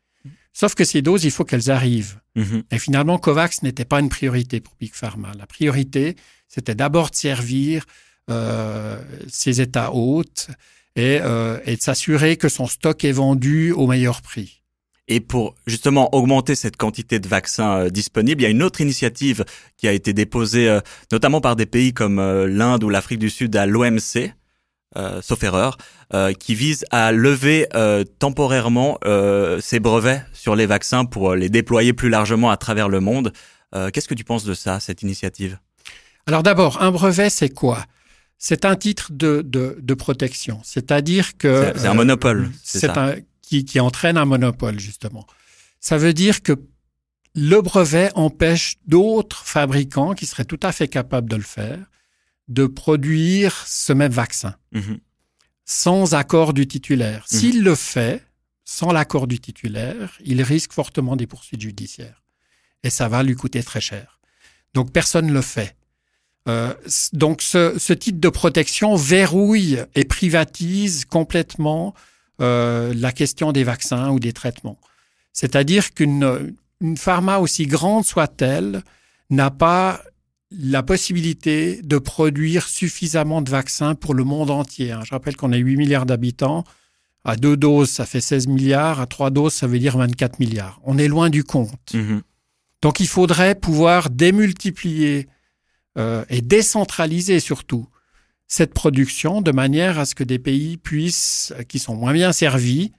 Sauf 0.53 0.75
que 0.75 0.85
ces 0.85 1.01
doses, 1.01 1.25
il 1.25 1.31
faut 1.31 1.45
qu'elles 1.45 1.71
arrivent. 1.71 2.19
Mhm. 2.35 2.65
Et 2.71 2.79
finalement, 2.79 3.19
COVAX 3.19 3.63
n'était 3.63 3.85
pas 3.85 4.01
une 4.01 4.09
priorité 4.09 4.61
pour 4.61 4.75
Big 4.81 4.93
Pharma. 4.93 5.33
La 5.39 5.47
priorité, 5.47 6.17
c'était 6.49 6.75
d'abord 6.75 7.11
de 7.11 7.15
servir 7.15 7.87
euh, 8.29 9.01
ces 9.29 9.61
États 9.61 9.95
hôtes 9.95 10.49
et, 10.97 11.21
euh, 11.23 11.61
et 11.65 11.77
de 11.77 11.81
s'assurer 11.81 12.37
que 12.37 12.49
son 12.49 12.67
stock 12.67 13.05
est 13.05 13.13
vendu 13.13 13.73
au 13.73 13.87
meilleur 13.87 14.21
prix. 14.21 14.63
Et 15.09 15.21
pour 15.21 15.55
justement 15.67 16.13
augmenter 16.13 16.57
cette 16.57 16.77
quantité 16.77 17.21
de 17.21 17.29
vaccins 17.29 17.79
euh, 17.79 17.91
disponibles, 17.91 18.41
il 18.41 18.45
y 18.45 18.49
a 18.49 18.51
une 18.51 18.65
autre 18.65 18.81
initiative 18.81 19.45
qui 19.77 19.87
a 19.87 19.93
été 19.93 20.13
déposée 20.13 20.69
euh, 20.69 20.81
notamment 21.13 21.41
par 21.41 21.55
des 21.55 21.67
pays 21.67 21.93
comme 21.93 22.19
l'Inde 22.47 22.83
ou 22.83 22.89
l'Afrique 22.89 23.21
du 23.21 23.31
Sud 23.31 23.55
à 23.55 23.67
l'OMC, 23.67 24.33
sauf 25.21 25.43
erreur, 25.43 25.77
euh, 26.15 26.33
qui 26.33 26.55
vise 26.55 26.85
à 26.91 27.13
lever 27.13 27.67
euh, 27.75 28.05
temporairement 28.19 28.99
euh, 29.05 29.61
ces 29.61 29.81
brevets 29.81 30.23
sur 30.33 30.57
les 30.57 30.67
vaccins 30.67 31.05
pour 31.05 31.33
euh, 31.33 31.37
les 31.37 31.51
déployer 31.51 31.93
plus 31.93 32.09
largement 32.09 32.51
à 32.51 32.57
travers 32.57 32.89
le 32.89 33.01
monde. 33.01 33.33
Euh, 33.75 33.91
Qu'est-ce 33.91 34.09
que 34.09 34.15
tu 34.15 34.25
penses 34.25 34.45
de 34.45 34.55
ça, 34.55 34.81
cette 34.81 35.03
initiative? 35.03 35.59
Alors 36.27 36.43
d'abord, 36.43 36.83
un 36.83 36.91
brevet, 36.91 37.31
c'est 37.31 37.51
quoi? 37.51 37.85
C'est 38.39 38.65
un 38.65 38.77
titre 38.77 39.13
de, 39.13 39.43
de, 39.43 39.79
de 39.81 39.95
protection. 39.95 40.61
C'est-à-dire 40.63 41.37
que... 41.37 41.73
C'est 41.77 41.87
un 41.87 41.93
euh, 41.93 41.95
monopole, 41.95 42.51
c'est 42.63 42.97
un 42.97 43.17
qui, 43.43 43.65
qui 43.65 43.81
entraîne 43.81 44.17
un 44.17 44.25
monopole, 44.25 44.79
justement. 44.79 45.27
Ça 45.81 45.99
veut 45.99 46.13
dire 46.13 46.43
que 46.43 46.53
le 47.35 47.61
brevet 47.61 48.11
empêche 48.15 48.77
d'autres 48.87 49.45
fabricants 49.45 50.15
qui 50.15 50.27
seraient 50.27 50.45
tout 50.45 50.61
à 50.63 50.73
fait 50.73 50.89
capables 50.89 51.29
de 51.29 51.37
le 51.37 51.43
faire 51.43 51.79
de 52.49 52.67
produire 52.67 53.65
ce 53.67 53.93
même 53.93 54.13
vaccin 54.13 54.55
Mhm. 54.73 54.99
sans 55.65 56.15
accord 56.15 56.53
du 56.53 56.67
titulaire. 56.67 57.27
Mhm. 57.33 57.39
S'il 57.39 57.63
le 57.63 57.75
fait 57.75 58.23
sans 58.65 58.93
l'accord 58.93 59.27
du 59.27 59.39
titulaire, 59.41 60.17
il 60.25 60.43
risque 60.43 60.73
fortement 60.73 61.17
des 61.17 61.27
poursuites 61.27 61.61
judiciaires. 61.61 62.23
Et 62.83 62.91
ça 62.91 63.09
va 63.09 63.23
lui 63.23 63.35
coûter 63.35 63.63
très 63.63 63.81
cher. 63.81 64.21
Donc 64.75 64.93
personne 64.93 65.27
ne 65.27 65.33
le 65.33 65.41
fait. 65.43 65.77
Euh, 66.49 66.73
donc 67.13 67.43
ce, 67.43 67.77
ce 67.79 67.93
type 67.93 68.21
de 68.21 68.29
protection 68.29 68.95
verrouille 68.95 69.81
et 69.97 70.05
privatise 70.05 71.05
complètement 71.05 71.95
euh, 72.41 72.93
la 72.95 73.11
question 73.13 73.51
des 73.53 73.65
vaccins 73.65 74.11
ou 74.11 74.21
des 74.21 74.33
traitements. 74.33 74.79
C'est-à-dire 75.33 75.93
qu'une 75.95 76.55
une 76.81 76.97
pharma 76.99 77.39
aussi 77.39 77.67
grande 77.67 78.05
soit-elle 78.05 78.83
n'a 79.31 79.51
pas 79.51 80.03
la 80.51 80.83
possibilité 80.83 81.81
de 81.83 81.99
produire 81.99 82.69
suffisamment 82.69 83.43
de 83.43 83.51
vaccins 83.51 83.95
pour 83.95 84.15
le 84.15 84.25
monde 84.25 84.51
entier. 84.51 84.93
hein. 84.93 85.03
Je 85.05 85.11
rappelle 85.11 85.37
qu'on 85.37 85.53
a 85.53 85.57
8 85.57 85.77
milliards 85.77 86.07
d'habitants. 86.07 86.65
À 87.25 87.35
deux 87.37 87.57
doses, 87.57 87.91
ça 87.91 88.07
fait 88.07 88.21
16 88.21 88.47
milliards. 88.47 89.01
À 89.01 89.07
trois 89.07 89.31
doses, 89.31 89.55
ça 89.55 89.67
veut 89.67 89.81
dire 89.81 89.97
24 89.99 90.39
milliards. 90.39 90.81
On 90.85 90.97
est 90.99 91.09
loin 91.09 91.31
du 91.31 91.43
compte. 91.43 91.93
Mhm. 91.95 92.23
Donc 92.83 93.01
il 93.01 93.09
faudrait 93.09 93.57
pouvoir 93.57 94.11
démultiplier 94.11 95.27
euh, 95.99 96.25
et 96.29 96.41
décentraliser 96.43 97.41
surtout 97.41 97.89
cette 98.47 98.75
production 98.75 99.41
de 99.41 99.51
manière 99.51 99.99
à 99.99 100.05
ce 100.05 100.15
que 100.15 100.23
des 100.23 100.39
pays 100.39 100.77
puissent, 100.77 101.53
qui 101.69 101.81
sont 101.81 101.97
moins 101.97 102.13
bien 102.13 102.33
servis 102.33 102.93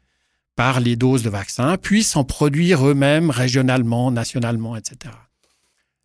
par 0.57 0.81
les 0.81 0.97
doses 0.97 1.23
de 1.23 1.29
vaccins, 1.29 1.77
puissent 1.77 2.17
en 2.17 2.25
produire 2.25 2.85
eux-mêmes 2.85 3.29
régionalement, 3.29 4.11
nationalement, 4.11 4.75
etc. 4.75 5.13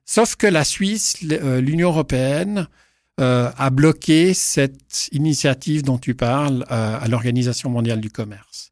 Sauf 0.04 0.36
que 0.36 0.46
la 0.46 0.64
Suisse, 0.64 1.16
euh, 1.30 1.60
l'Union 1.60 1.88
européenne, 1.88 2.68
euh, 3.20 3.50
a 3.56 3.70
bloqué 3.70 4.34
cette 4.34 5.08
initiative 5.12 5.82
dont 5.82 5.98
tu 5.98 6.14
parles 6.14 6.64
euh, 6.70 6.98
à 7.00 7.08
l'Organisation 7.08 7.70
mondiale 7.70 8.00
du 8.00 8.10
commerce. 8.10 8.70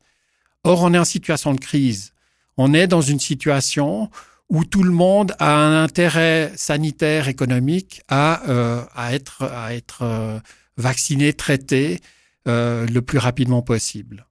Or, 0.65 0.83
on 0.83 0.93
est 0.95 0.99
en 0.99 1.05
situation 1.05 1.55
de 1.55 1.61
crise. 1.61 2.13
On 2.57 2.75
est 2.75 2.87
dans 2.87 3.01
une 3.01 3.21
situation 3.21 4.11
où 4.51 4.65
tout 4.65 4.83
le 4.83 4.91
monde 4.91 5.35
a 5.39 5.55
un 5.55 5.85
intérêt 5.85 6.53
sanitaire, 6.57 7.29
économique 7.29 8.03
à, 8.09 8.49
euh, 8.51 8.83
à 8.95 9.15
être, 9.15 9.45
à 9.45 9.75
être 9.75 10.03
euh, 10.03 10.39
vacciné, 10.77 11.33
traité 11.33 12.01
euh, 12.49 12.87
le 12.87 13.01
plus 13.01 13.19
rapidement 13.19 13.63
possible. 13.63 14.27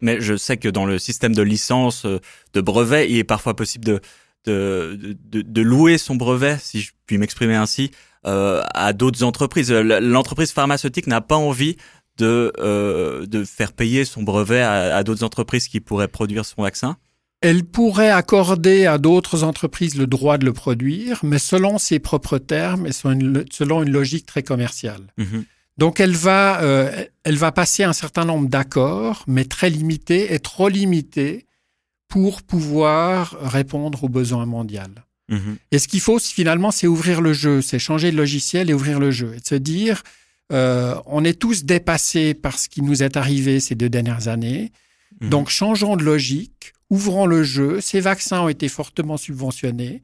Mais 0.00 0.20
je 0.20 0.36
sais 0.36 0.58
que 0.58 0.68
dans 0.68 0.84
le 0.84 0.98
système 0.98 1.34
de 1.34 1.42
licence, 1.42 2.04
de 2.04 2.60
brevet, 2.60 3.10
il 3.10 3.16
est 3.16 3.24
parfois 3.24 3.56
possible 3.56 3.86
de, 3.86 4.00
de, 4.44 5.16
de, 5.24 5.42
de 5.42 5.62
louer 5.62 5.98
son 5.98 6.16
brevet, 6.16 6.58
si 6.60 6.80
je 6.80 6.92
puis 7.06 7.18
m'exprimer 7.18 7.54
ainsi, 7.54 7.90
euh, 8.26 8.62
à 8.74 8.92
d'autres 8.92 9.22
entreprises. 9.22 9.70
L'entreprise 9.70 10.52
pharmaceutique 10.52 11.06
n'a 11.06 11.20
pas 11.20 11.36
envie 11.36 11.76
de, 12.16 12.52
euh, 12.58 13.26
de 13.26 13.44
faire 13.44 13.72
payer 13.72 14.04
son 14.04 14.22
brevet 14.22 14.60
à, 14.60 14.96
à 14.96 15.02
d'autres 15.02 15.24
entreprises 15.24 15.68
qui 15.68 15.80
pourraient 15.80 16.08
produire 16.08 16.44
son 16.44 16.62
vaccin. 16.62 16.96
Elle 17.40 17.64
pourrait 17.64 18.10
accorder 18.10 18.86
à 18.86 18.96
d'autres 18.96 19.44
entreprises 19.44 19.96
le 19.96 20.06
droit 20.06 20.38
de 20.38 20.46
le 20.46 20.54
produire, 20.54 21.20
mais 21.22 21.38
selon 21.38 21.76
ses 21.76 21.98
propres 21.98 22.38
termes 22.38 22.86
et 22.86 22.92
selon 22.92 23.82
une, 23.82 23.90
logique 23.90 24.24
très 24.24 24.42
commerciale. 24.42 25.12
Mhm. 25.18 25.44
Donc 25.76 26.00
elle 26.00 26.14
va, 26.14 26.62
euh, 26.62 27.04
elle 27.24 27.36
va 27.36 27.52
passer 27.52 27.84
un 27.84 27.92
certain 27.92 28.24
nombre 28.24 28.48
d'accords, 28.48 29.24
mais 29.26 29.44
très 29.44 29.68
limités 29.68 30.32
et 30.32 30.38
trop 30.38 30.70
limités 30.70 31.46
pour 32.14 32.44
pouvoir 32.44 33.36
répondre 33.40 34.04
aux 34.04 34.08
besoins 34.08 34.46
mondiaux. 34.46 34.82
Mhm. 35.28 35.56
Et 35.72 35.80
ce 35.80 35.88
qu'il 35.88 36.00
faut 36.00 36.20
finalement, 36.20 36.70
c'est 36.70 36.86
ouvrir 36.86 37.20
le 37.20 37.32
jeu, 37.32 37.60
c'est 37.60 37.80
changer 37.80 38.12
de 38.12 38.16
logiciel 38.16 38.70
et 38.70 38.72
ouvrir 38.72 39.00
le 39.00 39.10
jeu, 39.10 39.34
et 39.34 39.40
de 39.40 39.44
se 39.44 39.56
dire, 39.56 40.04
euh, 40.52 40.94
on 41.06 41.24
est 41.24 41.36
tous 41.40 41.64
dépassés 41.64 42.32
par 42.32 42.56
ce 42.60 42.68
qui 42.68 42.82
nous 42.82 43.02
est 43.02 43.16
arrivé 43.16 43.58
ces 43.58 43.74
deux 43.74 43.88
dernières 43.88 44.28
années. 44.28 44.70
Mhm. 45.20 45.30
Donc 45.30 45.48
changeons 45.48 45.96
de 45.96 46.04
logique, 46.04 46.72
ouvrons 46.88 47.26
le 47.26 47.42
jeu. 47.42 47.80
Ces 47.80 47.98
vaccins 47.98 48.42
ont 48.42 48.48
été 48.48 48.68
fortement 48.68 49.16
subventionnés. 49.16 50.00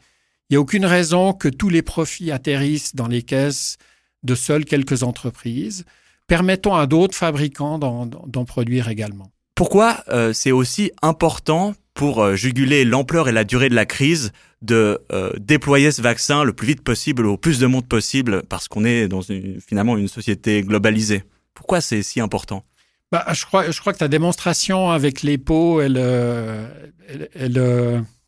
Il 0.48 0.54
n'y 0.54 0.56
a 0.56 0.60
aucune 0.60 0.86
raison 0.86 1.32
que 1.32 1.46
tous 1.48 1.68
les 1.68 1.82
profits 1.82 2.32
atterrissent 2.32 2.96
dans 2.96 3.06
les 3.06 3.22
caisses 3.22 3.76
de 4.24 4.34
seules 4.34 4.64
quelques 4.64 5.04
entreprises. 5.04 5.84
Permettons 6.26 6.74
à 6.74 6.88
d'autres 6.88 7.16
fabricants 7.16 7.78
d'en- 7.78 8.06
d'en 8.06 8.44
produire 8.44 8.88
également. 8.88 9.30
Pourquoi 9.54 10.02
euh, 10.08 10.32
c'est 10.32 10.50
aussi 10.52 10.90
important 11.02 11.74
pour 12.00 12.22
euh, 12.22 12.34
juguler 12.34 12.86
l'ampleur 12.86 13.28
et 13.28 13.32
la 13.32 13.44
durée 13.44 13.68
de 13.68 13.74
la 13.74 13.84
crise 13.84 14.32
de 14.62 15.02
euh, 15.12 15.32
déployer 15.38 15.92
ce 15.92 16.00
vaccin 16.00 16.44
le 16.44 16.54
plus 16.54 16.68
vite 16.68 16.80
possible 16.80 17.26
au 17.26 17.36
plus 17.36 17.58
de 17.58 17.66
monde 17.66 17.86
possible 17.86 18.42
parce 18.48 18.68
qu'on 18.68 18.86
est 18.86 19.06
dans 19.06 19.20
une, 19.20 19.60
finalement 19.60 19.98
une 19.98 20.08
société 20.08 20.62
globalisée. 20.62 21.24
Pourquoi 21.52 21.82
c'est 21.82 22.02
si 22.02 22.18
important? 22.22 22.64
Bah, 23.12 23.26
je, 23.34 23.44
crois, 23.44 23.64
que 23.64 23.98
ta 23.98 24.08
démonstration 24.08 24.90
avec 24.90 25.20
les 25.20 25.36
pots 25.36 25.82
et 25.82 25.90
le, 25.90 26.56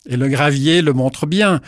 gravier 0.06 0.82
le 0.82 0.92
montre 0.92 1.24
bien. 1.24 1.62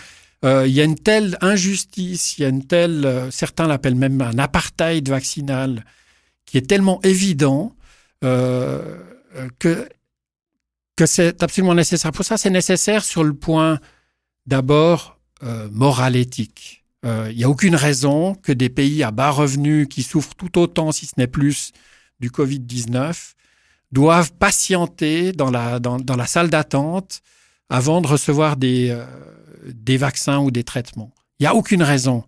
Euh, 0.45 0.67
il 0.67 0.75
y 0.75 0.83
a 0.83 0.85
une 0.85 0.99
telle 0.99 1.39
injustice, 1.41 2.37
il 2.37 2.43
y 2.43 2.45
a 2.45 2.51
une 2.51 2.67
telle, 2.67 3.29
certains 3.31 3.67
l'appellent 3.67 3.95
même 3.95 4.21
un 4.21 4.39
apartheid 4.39 5.09
vaccinal, 5.09 5.87
qui 6.45 6.59
est 6.59 6.69
tellement 6.69 7.01
évident 7.03 7.75
que, 8.21 9.89
que 10.97 11.07
c'est 11.07 11.43
absolument 11.43 11.75
nécessaire. 11.75 12.13
Pour 12.13 12.25
ça, 12.25 12.37
c'est 12.37 12.51
nécessaire 12.51 13.05
sur 13.05 13.25
le 13.25 13.35
point 13.35 13.81
d'abord 14.47 15.19
euh, 15.43 15.69
moral 15.73 16.17
éthique. 16.17 16.85
Euh, 17.05 17.29
Il 17.31 17.37
n'y 17.37 17.45
a 17.45 17.51
aucune 17.51 17.77
raison 17.77 18.35
que 18.35 18.53
des 18.53 18.69
pays 18.69 19.03
à 19.03 19.11
bas 19.11 19.31
revenus 19.31 19.89
qui 19.89 20.03
souffrent 20.03 20.35
tout 20.35 20.59
autant, 20.59 20.93
si 20.93 21.07
ce 21.07 21.15
n'est 21.17 21.27
plus, 21.27 21.73
du 22.21 22.31
Covid-19 22.31 23.35
doivent 23.93 24.33
patienter 24.33 25.33
dans 25.33 25.51
la, 25.51 25.79
dans, 25.79 25.99
dans 25.99 26.17
la 26.17 26.27
salle 26.27 26.51
d'attente 26.51 27.21
avant 27.71 28.01
de 28.01 28.09
recevoir 28.09 28.57
des, 28.57 28.91
euh, 28.91 29.05
des 29.67 29.97
vaccins 29.97 30.39
ou 30.41 30.51
des 30.51 30.65
traitements. 30.65 31.13
Il 31.39 31.45
n'y 31.45 31.47
a 31.47 31.55
aucune 31.55 31.83
raison 31.83 32.25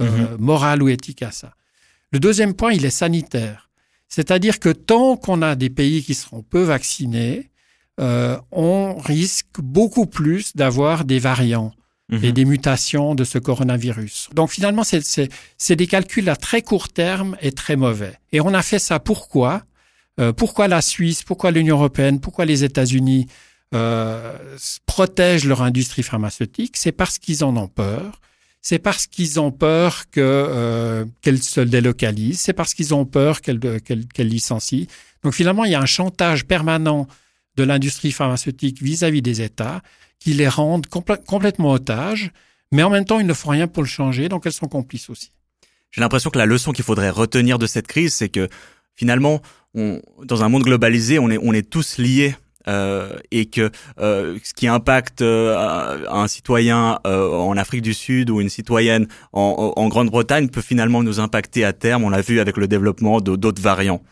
euh, 0.00 0.38
morale 0.38 0.82
ou 0.82 0.88
éthique 0.88 1.22
à 1.22 1.30
ça. 1.32 1.54
Le 2.12 2.20
deuxième 2.20 2.54
point, 2.54 2.72
il 2.72 2.84
est 2.84 2.90
sanitaire. 2.90 3.70
C'est-à-dire 4.08 4.58
que 4.58 4.70
tant 4.70 5.16
qu'on 5.16 5.42
a 5.42 5.54
des 5.54 5.70
pays 5.70 6.02
qui 6.02 6.14
seront 6.14 6.42
peu 6.42 6.62
vaccinés, 6.62 7.49
euh, 8.00 8.38
on 8.52 8.96
risque 8.98 9.60
beaucoup 9.60 10.06
plus 10.06 10.56
d'avoir 10.56 11.04
des 11.04 11.18
variants 11.18 11.72
Mhm. 12.10 12.24
et 12.24 12.32
des 12.32 12.44
mutations 12.44 13.14
de 13.14 13.22
ce 13.24 13.38
coronavirus. 13.38 14.30
Donc 14.34 14.50
finalement, 14.50 14.82
c'est- 14.84 15.76
des 15.76 15.86
calculs 15.86 16.28
à 16.28 16.34
très 16.36 16.60
court 16.62 16.88
terme 16.88 17.36
et 17.40 17.52
très 17.52 17.76
mauvais. 17.76 18.14
Et 18.32 18.40
on 18.40 18.52
a 18.52 18.62
fait 18.62 18.80
ça 18.80 18.98
pourquoi? 18.98 19.62
Euh, 20.18 20.32
Pourquoi 20.32 20.66
la 20.66 20.82
Suisse 20.82 21.22
Pourquoi 21.22 21.50
l'Union 21.52 21.76
européenne 21.76 22.18
Pourquoi 22.20 22.44
les 22.46 22.64
États-Unis 22.64 23.26
euh, 23.74 24.36
protègent 24.86 25.46
leur 25.46 25.62
industrie 25.62 26.02
pharmaceutique? 26.02 26.76
C'est 26.76 26.92
parce 26.92 27.18
qu'ils 27.18 27.44
en 27.44 27.56
ont 27.56 27.68
peur. 27.68 28.20
C'est 28.60 28.78
parce 28.80 29.06
qu'ils 29.06 29.38
ont 29.40 29.52
peur 29.52 30.10
que 30.10 30.20
euh, 30.20 31.04
qu'elle 31.22 31.42
se 31.42 31.60
délocalise. 31.60 32.40
C'est 32.40 32.52
parce 32.52 32.74
qu'ils 32.74 32.92
ont 32.92 33.06
peur 33.06 33.40
qu'elle 33.40 33.60
qu'elle 33.82 34.06
qu'elle 34.06 34.28
licencie. 34.28 34.88
Donc 35.22 35.32
finalement, 35.34 35.64
il 35.64 35.70
y 35.70 35.74
a 35.76 35.80
un 35.80 35.86
chantage 35.86 36.44
permanent 36.44 37.06
de 37.60 37.64
l'industrie 37.64 38.10
pharmaceutique 38.10 38.82
vis-à-vis 38.82 39.20
des 39.20 39.42
États 39.42 39.82
qui 40.18 40.32
les 40.32 40.48
rendent 40.48 40.86
complè- 40.86 41.22
complètement 41.24 41.72
otages, 41.72 42.30
mais 42.72 42.82
en 42.82 42.90
même 42.90 43.04
temps, 43.04 43.20
ils 43.20 43.26
ne 43.26 43.34
font 43.34 43.50
rien 43.50 43.66
pour 43.66 43.82
le 43.82 43.88
changer, 43.88 44.28
donc 44.28 44.46
elles 44.46 44.52
sont 44.52 44.68
complices 44.68 45.10
aussi. 45.10 45.30
J'ai 45.90 46.00
l'impression 46.00 46.30
que 46.30 46.38
la 46.38 46.46
leçon 46.46 46.72
qu'il 46.72 46.84
faudrait 46.84 47.10
retenir 47.10 47.58
de 47.58 47.66
cette 47.66 47.86
crise, 47.86 48.14
c'est 48.14 48.28
que 48.28 48.48
finalement, 48.94 49.42
dans 49.74 50.42
un 50.42 50.48
monde 50.48 50.62
globalisé, 50.62 51.18
on 51.18 51.28
est, 51.28 51.68
tous 51.68 51.98
liés. 51.98 52.34
euh, 52.68 53.16
et 53.30 53.46
que 53.46 53.70
euh, 54.00 54.38
ce 54.44 54.52
qui 54.52 54.68
impacte 54.68 55.22
euh, 55.22 56.04
un 56.10 56.28
citoyen 56.28 56.98
en 57.04 57.56
Afrique 57.56 57.80
du 57.80 57.94
Sud 57.94 58.28
ou 58.28 58.40
une 58.42 58.50
citoyenne 58.50 59.06
en, 59.32 59.88
Grande-Bretagne 59.88 60.48
peut 60.50 60.60
finalement 60.60 61.02
nous 61.02 61.20
impacter 61.20 61.64
à 61.64 61.72
terme. 61.72 62.04
On 62.04 62.10
l'a 62.10 62.20
vu 62.20 62.38
avec 62.38 62.58
le 62.58 62.68
développement 62.68 63.20
d'autres 63.20 63.62
variants. 63.62 64.02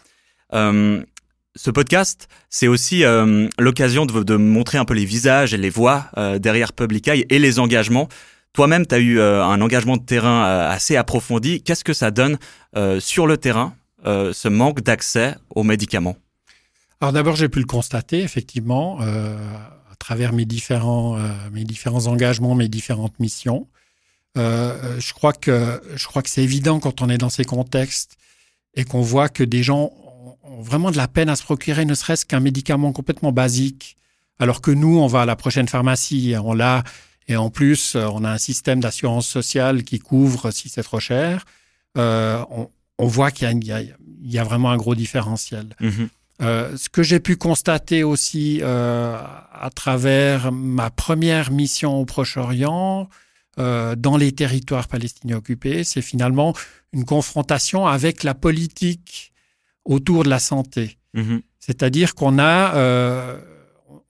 Ce 1.59 1.73
podcast, 1.73 2.29
c'est 2.51 2.69
aussi 2.69 3.03
euh, 3.03 3.49
l'occasion 3.59 4.07
de, 4.07 4.37
montrer 4.37 4.79
un 4.79 4.85
peu 4.85 4.95
les 4.95 5.05
visages 5.05 5.55
et 5.55 5.57
les 5.57 5.71
voix 5.71 6.05
euh, 6.17 6.39
derrière 6.39 6.73
Public 6.73 7.09
Eye 7.09 7.27
et 7.31 7.41
les 7.41 7.59
engagements. 7.59 8.07
Toi-même, 8.53 8.87
tu 8.87 8.95
as 8.95 9.01
eu 9.01 9.19
euh, 9.19 9.45
un 9.45 9.61
engagement 9.61 9.97
de 9.97 10.05
terrain 10.05 10.45
assez 10.45 10.95
approfondi. 10.95 11.61
Qu'est-ce 11.61 11.83
que 11.83 11.95
ça 11.95 12.13
donne 12.13 12.39
sur 13.01 13.27
le 13.27 13.37
terrain, 13.39 13.75
ce 14.05 14.49
manque 14.49 14.83
d'accès 14.83 15.35
aux 15.51 15.65
médicaments? 15.65 16.17
Alors 17.01 17.13
d'abord, 17.13 17.35
j'ai 17.35 17.49
pu 17.49 17.59
le 17.59 17.67
constater, 17.67 18.21
effectivement, 18.21 19.01
à 19.01 19.97
travers 19.99 20.33
mes 20.33 20.45
différents, 20.45 21.19
mes 21.51 21.65
différents 21.65 22.07
engagements, 22.07 22.55
mes 22.55 22.69
différentes 22.69 23.19
missions. 23.19 23.67
Je 24.37 25.13
crois 25.13 25.33
que, 25.33 25.83
je 25.97 26.07
crois 26.07 26.23
que 26.23 26.31
c'est 26.31 26.45
évident 26.45 26.79
quand 26.79 27.03
on 27.03 27.09
est 27.09 27.19
dans 27.19 27.31
ces 27.31 27.45
contextes 27.45 28.17
et 28.75 28.85
qu'on 28.85 29.03
voit 29.03 29.29
que 29.29 29.43
des 29.43 29.65
gens 29.65 29.93
ont- 30.51 30.63
vraiment 30.63 30.91
de 30.91 30.97
la 30.97 31.09
peine 31.09 31.29
à 31.29 31.37
se 31.37 31.43
procurer 31.43 31.85
ne 31.85 31.95
serait-ce 31.95 32.25
qu'un 32.27 32.41
médicament 32.41 32.93
complètement 32.93 33.33
basique, 33.33 33.97
alors 34.39 34.61
que 34.61 34.71
nous, 34.71 34.99
on 34.99 35.07
va 35.07 35.23
à 35.23 35.27
la 35.27 35.37
prochaine 35.37 35.69
pharmacie, 35.69 36.35
on 36.43 36.53
l'a, 36.55 36.85
et 37.27 37.37
en 37.37 37.51
plus, 37.51 37.95
on 37.97 38.25
a 38.25 38.31
un 38.31 38.39
système 38.39 38.81
d'assurance 38.81 39.27
sociale 39.29 39.83
qui 39.83 39.99
couvre 39.99 40.51
si 40.51 40.69
c'est 40.69 40.83
trop 40.83 41.01
cher. 41.01 41.45
Euh, 41.97 42.43
on, 42.51 42.69
on 42.99 43.07
voit 43.07 43.31
qu'il 43.31 43.47
y 43.67 43.73
a, 43.73 43.83
y 43.83 43.93
y 44.23 44.37
vraiment 44.39 44.71
un 44.71 44.77
gros 44.77 44.95
différentiel. 44.95 45.67
Euh, 46.41 46.77
ce 46.77 46.89
que 46.89 47.03
j'ai 47.03 47.19
pu 47.21 47.37
constater 47.37 48.05
aussi 48.05 48.61
euh, 48.63 49.19
à 49.53 49.71
travers 49.75 50.53
ma 50.53 50.89
première 50.91 51.51
mission 51.51 51.97
au 52.01 52.05
Proche-Orient, 52.05 53.09
euh, 53.59 53.97
dans 53.97 54.17
les 54.17 54.31
territoires 54.33 54.87
palestiniens 54.87 55.37
occupés, 55.39 55.83
c'est 55.83 56.01
finalement 56.03 56.55
une 56.93 57.05
confrontation 57.05 57.87
avec 57.89 58.23
la 58.23 58.35
politique 58.35 59.33
autour 59.89 60.23
de 60.23 60.29
la 60.29 60.39
santé. 60.39 60.99
Mhm. 61.15 61.41
C'est-à-dire 61.59 62.15
qu'on 62.15 62.39
a, 62.39 62.77
euh, 62.77 63.39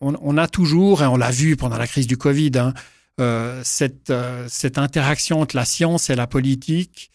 on, 0.00 0.14
on 0.20 0.36
a 0.36 0.46
toujours, 0.46 1.02
et 1.02 1.06
on 1.06 1.16
l'a 1.16 1.30
vu 1.30 1.56
pendant 1.56 1.78
la 1.78 1.86
crise 1.86 2.06
du 2.06 2.18
Covid, 2.18 2.52
hein, 2.56 2.74
euh, 3.20 3.62
cette, 3.64 4.10
euh, 4.10 4.46
cette 4.48 4.76
interaction 4.76 5.40
entre 5.40 5.56
la 5.56 5.64
science 5.64 6.10
et 6.10 6.16
la 6.16 6.26
politique 6.26 7.10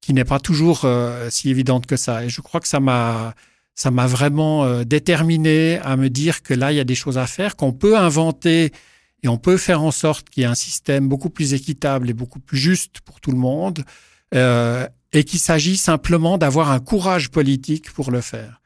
qui 0.00 0.12
n'est 0.12 0.24
pas 0.24 0.38
toujours 0.38 0.86
si 1.30 1.50
évidente 1.50 1.86
que 1.86 1.96
ça. 1.96 2.24
Et 2.24 2.28
je 2.28 2.40
crois 2.40 2.60
que 2.60 2.68
ça 2.68 2.78
m'a, 2.78 3.34
ça 3.74 3.90
m'a 3.90 4.06
vraiment 4.06 4.84
déterminé 4.84 5.80
à 5.82 5.96
me 5.96 6.08
dire 6.08 6.44
que 6.44 6.54
là, 6.54 6.70
il 6.70 6.76
y 6.76 6.80
a 6.80 6.84
des 6.84 6.94
choses 6.94 7.18
à 7.18 7.26
faire, 7.26 7.56
qu'on 7.56 7.72
peut 7.72 7.98
inventer 7.98 8.70
et 9.24 9.28
on 9.28 9.36
peut 9.36 9.56
faire 9.56 9.82
en 9.82 9.90
sorte 9.90 10.30
qu'il 10.30 10.42
y 10.42 10.44
ait 10.44 10.48
un 10.48 10.54
système 10.54 11.08
beaucoup 11.08 11.28
plus 11.30 11.54
équitable 11.54 12.08
et 12.08 12.12
beaucoup 12.12 12.38
plus 12.38 12.56
juste 12.56 13.00
pour 13.00 13.20
tout 13.20 13.32
le 13.32 13.38
monde. 13.38 13.84
euh, 14.34 14.86
et 15.12 15.24
qu'il 15.24 15.38
s'agit 15.38 15.76
simplement 15.76 16.38
d'avoir 16.38 16.70
un 16.70 16.80
courage 16.80 17.30
politique 17.30 17.92
pour 17.92 18.10
le 18.10 18.20
faire. 18.20 18.60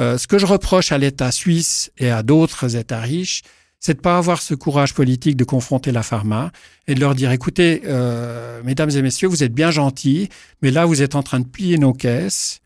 Euh, 0.00 0.18
ce 0.18 0.26
que 0.26 0.38
je 0.38 0.46
reproche 0.46 0.92
à 0.92 0.98
l'État 0.98 1.32
suisse 1.32 1.90
et 1.98 2.10
à 2.10 2.22
d'autres 2.22 2.76
États 2.76 3.00
riches, 3.00 3.42
c'est 3.80 3.94
de 3.94 4.00
pas 4.00 4.18
avoir 4.18 4.42
ce 4.42 4.54
courage 4.54 4.94
politique 4.94 5.36
de 5.36 5.44
confronter 5.44 5.92
la 5.92 6.02
pharma 6.02 6.50
et 6.86 6.94
de 6.94 7.00
leur 7.00 7.14
dire 7.14 7.30
écoutez, 7.30 7.82
euh, 7.84 8.62
mesdames 8.64 8.90
et 8.90 9.02
messieurs, 9.02 9.28
vous 9.28 9.42
êtes 9.42 9.54
bien 9.54 9.70
gentils, 9.70 10.28
mais 10.62 10.70
là 10.70 10.86
vous 10.86 11.02
êtes 11.02 11.14
en 11.14 11.22
train 11.22 11.40
de 11.40 11.46
plier 11.46 11.78
nos 11.78 11.92
caisses, 11.92 12.60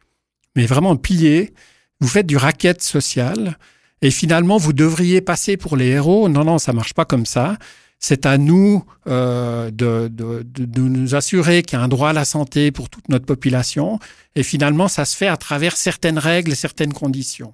mais 0.57 0.67
vraiment 0.67 0.97
plier. 0.97 1.53
Vous 2.01 2.09
faites 2.09 2.27
du 2.27 2.37
racket 2.37 2.83
social 2.83 3.59
et 4.03 4.11
finalement 4.11 4.57
vous 4.57 4.73
devriez 4.73 5.21
passer 5.21 5.57
pour 5.57 5.77
les 5.77 5.89
héros. 5.89 6.29
Non, 6.29 6.45
non, 6.45 6.59
ça 6.59 6.73
marche 6.73 6.95
pas 6.95 7.05
comme 7.05 7.27
ça. 7.27 7.59
C'est 8.03 8.25
à 8.25 8.39
nous 8.39 8.83
euh, 9.07 9.71
de, 9.71 10.09
de, 10.09 10.43
de, 10.43 10.65
de 10.65 10.81
nous 10.81 11.15
assurer 11.15 11.63
qu'il 11.63 11.79
y 11.79 11.81
a 11.81 11.85
un 11.85 11.89
droit 11.89 12.11
à 12.11 12.13
la 12.15 12.25
santé 12.25 12.73
pour 12.73 12.89
toute 12.89 13.09
notre 13.11 13.27
population. 13.27 14.01
Et 14.35 14.43
finalement, 14.43 14.89
ça 14.89 15.05
se 15.05 15.15
fait 15.15 15.29
à 15.29 15.37
travers 15.37 15.77
certaines 15.77 16.19
règles 16.19 16.53
et 16.53 16.55
certaines 16.55 16.95
conditions. 16.95 17.53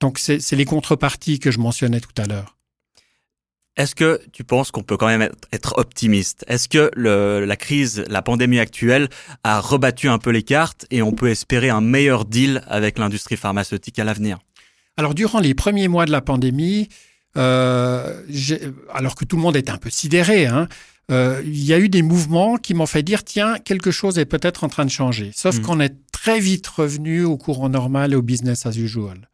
Donc, 0.00 0.18
c'est 0.18 0.52
les 0.52 0.64
contreparties 0.64 1.38
que 1.38 1.52
je 1.52 1.60
mentionnais 1.60 2.00
tout 2.00 2.20
à 2.20 2.26
l'heure. 2.26 2.56
Est-ce 3.76 3.94
que 3.94 4.20
tu 4.32 4.44
penses 4.44 4.70
qu'on 4.72 4.82
peut 4.82 4.96
quand 4.96 5.06
même 5.06 5.30
être- 5.52 5.78
optimiste? 5.78 6.44
Est-ce 6.48 6.68
que 6.68 6.90
le, 6.94 7.44
la 7.44 7.56
crise, 7.56 8.04
la 8.08 8.22
pandémie 8.22 8.58
actuelle 8.58 9.08
a 9.44 9.60
rebattu 9.60 10.08
un 10.08 10.18
peu 10.18 10.30
les 10.30 10.42
cartes 10.42 10.86
et 10.90 11.02
on 11.02 11.12
peut 11.12 11.28
espérer 11.28 11.70
un 11.70 11.80
meilleur 11.80 12.24
deal 12.24 12.62
avec 12.66 12.98
l'industrie 12.98 13.36
pharmaceutique 13.36 13.98
à 13.98 14.04
l'avenir? 14.04 14.38
Alors, 14.96 15.14
durant 15.14 15.40
les 15.40 15.54
premiers 15.54 15.88
mois 15.88 16.06
de 16.06 16.12
la 16.12 16.20
pandémie, 16.20 16.88
alors 17.36 19.14
que 19.14 19.24
tout 19.24 19.36
le 19.36 19.42
monde 19.42 19.56
était 19.56 19.70
un 19.70 19.76
peu 19.78 19.90
sidéré, 19.90 20.46
hein, 20.46 20.68
euh, 21.10 21.42
il 21.44 21.64
y 21.64 21.72
a 21.74 21.78
eu 21.78 21.88
des 21.88 22.02
mouvements 22.02 22.56
qui 22.56 22.74
m'ont 22.74 22.86
fait 22.86 23.02
dire 23.02 23.24
tiens, 23.24 23.58
quelque 23.58 23.90
chose 23.90 24.18
est 24.18 24.24
peut-être 24.24 24.64
en 24.64 24.68
train 24.68 24.84
de 24.84 24.90
changer. 24.90 25.30
Sauf 25.34 25.56
Mhm. 25.56 25.62
qu'on 25.62 25.80
est 25.80 25.94
très 26.12 26.40
vite 26.40 26.66
revenu 26.66 27.24
au 27.24 27.36
courant 27.36 27.68
normal 27.68 28.12
et 28.12 28.16
au 28.16 28.22
business 28.22 28.64
as 28.66 28.76
usual. 28.76 29.28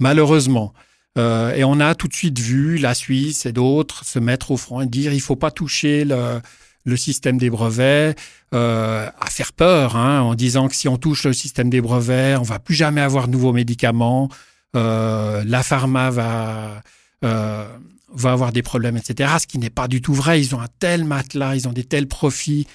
Malheureusement. 0.00 0.72
Euh, 1.18 1.54
et 1.54 1.64
on 1.64 1.80
a 1.80 1.94
tout 1.94 2.08
de 2.08 2.14
suite 2.14 2.38
vu 2.38 2.76
la 2.76 2.92
Suisse 2.94 3.46
et 3.46 3.52
d'autres 3.52 4.04
se 4.04 4.18
mettre 4.18 4.50
au 4.50 4.58
front 4.58 4.82
et 4.82 4.86
dire 4.86 5.14
il 5.14 5.20
faut 5.22 5.36
pas 5.36 5.50
toucher 5.50 6.04
le, 6.04 6.40
le 6.84 6.96
système 6.98 7.38
des 7.38 7.48
brevets, 7.48 8.14
euh, 8.54 9.08
à 9.18 9.30
faire 9.30 9.54
peur, 9.54 9.96
hein, 9.96 10.20
en 10.20 10.34
disant 10.34 10.68
que 10.68 10.74
si 10.74 10.88
on 10.88 10.98
touche 10.98 11.24
le 11.24 11.32
système 11.32 11.70
des 11.70 11.80
brevets, 11.80 12.36
on 12.38 12.42
va 12.42 12.58
plus 12.58 12.74
jamais 12.74 13.00
avoir 13.00 13.28
de 13.28 13.32
nouveaux 13.32 13.54
médicaments, 13.54 14.28
euh, 14.76 15.42
la 15.46 15.62
pharma 15.62 16.10
va 16.10 16.82
euh, 17.24 17.66
va 18.12 18.32
avoir 18.32 18.52
des 18.52 18.62
problèmes, 18.62 18.96
etc. 18.96 19.34
Ce 19.40 19.46
qui 19.46 19.58
n'est 19.58 19.70
pas 19.70 19.88
du 19.88 20.00
tout 20.00 20.14
vrai. 20.14 20.40
Ils 20.40 20.54
ont 20.54 20.60
un 20.60 20.68
tel 20.78 21.04
matelas, 21.04 21.54
ils 21.54 21.68
ont 21.68 21.72
des 21.72 21.84
tels 21.84 22.08
profits 22.08 22.66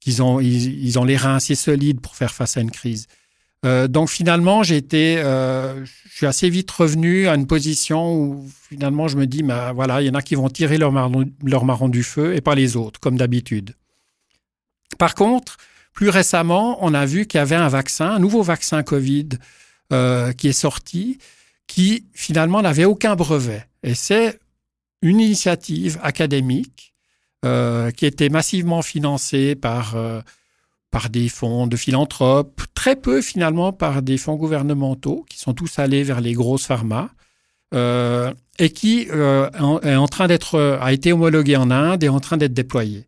qu'ils 0.00 0.22
ont 0.22 0.40
ils, 0.40 0.98
ont 0.98 1.04
les 1.04 1.16
reins 1.16 1.36
assez 1.36 1.54
solides 1.54 2.00
pour 2.00 2.16
faire 2.16 2.32
face 2.32 2.56
à 2.56 2.60
une 2.60 2.70
crise. 2.70 3.06
Euh, 3.66 3.88
donc 3.88 4.08
finalement, 4.08 4.62
j'ai 4.62 4.78
été, 4.78 5.18
euh, 5.18 5.84
je 5.84 6.16
suis 6.16 6.26
assez 6.26 6.48
vite 6.48 6.70
revenu 6.70 7.28
à 7.28 7.34
une 7.34 7.46
position 7.46 8.14
où 8.14 8.48
finalement 8.70 9.06
je 9.06 9.18
me 9.18 9.26
dis, 9.26 9.42
bah, 9.42 9.72
voilà, 9.74 10.00
il 10.00 10.06
y 10.06 10.10
en 10.10 10.14
a 10.14 10.22
qui 10.22 10.34
vont 10.34 10.48
tirer 10.48 10.78
leur 10.78 10.92
marron, 10.92 11.26
leur 11.44 11.66
marron 11.66 11.90
du 11.90 12.02
feu 12.02 12.34
et 12.34 12.40
pas 12.40 12.54
les 12.54 12.76
autres, 12.76 12.98
comme 13.00 13.18
d'habitude. 13.18 13.74
Par 14.98 15.14
contre, 15.14 15.58
plus 15.92 16.08
récemment, 16.08 16.78
on 16.80 16.94
a 16.94 17.04
vu 17.04 17.26
qu'il 17.26 17.38
y 17.38 17.42
avait 17.42 17.56
un 17.56 17.68
vaccin, 17.68 18.10
un 18.10 18.18
nouveau 18.18 18.42
vaccin 18.42 18.82
Covid 18.82 19.28
euh, 19.92 20.32
qui 20.32 20.48
est 20.48 20.52
sorti, 20.52 21.18
qui 21.66 22.06
finalement 22.14 22.62
n'avait 22.62 22.84
aucun 22.84 23.16
brevet. 23.16 23.66
Et 23.82 23.94
c'est 23.94 24.38
une 25.02 25.20
initiative 25.20 25.98
académique 26.02 26.94
euh, 27.44 27.90
qui 27.90 28.06
était 28.06 28.28
massivement 28.28 28.82
financée 28.82 29.54
par 29.54 29.96
euh, 29.96 30.20
par 30.90 31.08
des 31.08 31.28
fonds 31.28 31.66
de 31.66 31.76
philanthropes, 31.76 32.62
très 32.74 32.96
peu 32.96 33.22
finalement 33.22 33.72
par 33.72 34.02
des 34.02 34.18
fonds 34.18 34.34
gouvernementaux 34.34 35.24
qui 35.28 35.38
sont 35.38 35.54
tous 35.54 35.78
allés 35.78 36.02
vers 36.02 36.20
les 36.20 36.32
grosses 36.32 36.66
pharma 36.66 37.10
euh, 37.74 38.34
et 38.58 38.70
qui 38.70 39.06
euh, 39.10 39.48
est 39.82 39.94
en 39.94 40.08
train 40.08 40.26
d'être 40.26 40.58
a 40.80 40.92
été 40.92 41.12
homologué 41.12 41.56
en 41.56 41.70
Inde 41.70 42.02
et 42.02 42.08
en 42.08 42.20
train 42.20 42.36
d'être 42.36 42.52
déployé. 42.52 43.06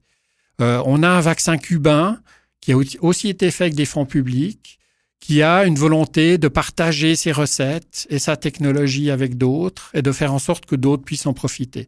Euh, 0.61 0.83
on 0.87 1.03
a 1.03 1.09
un 1.09 1.21
vaccin 1.21 1.59
cubain 1.59 2.21
qui 2.61 2.73
a 2.73 2.77
aussi 3.01 3.29
été 3.29 3.51
fait 3.51 3.65
avec 3.65 3.75
des 3.75 3.87
fonds 3.87 4.07
publics, 4.07 4.79
qui 5.23 5.41
a 5.41 5.65
une 5.67 5.77
volonté 5.77 6.37
de 6.37 6.49
partager 6.49 7.15
ses 7.15 7.31
recettes 7.33 8.09
et 8.11 8.19
sa 8.19 8.37
technologie 8.37 9.09
avec 9.11 9.39
d'autres 9.39 9.89
et 9.95 10.03
de 10.03 10.11
faire 10.11 10.33
en 10.35 10.41
sorte 10.41 10.67
que 10.67 10.75
d'autres 10.77 11.05
puissent 11.05 11.27
en 11.27 11.33
profiter. 11.33 11.87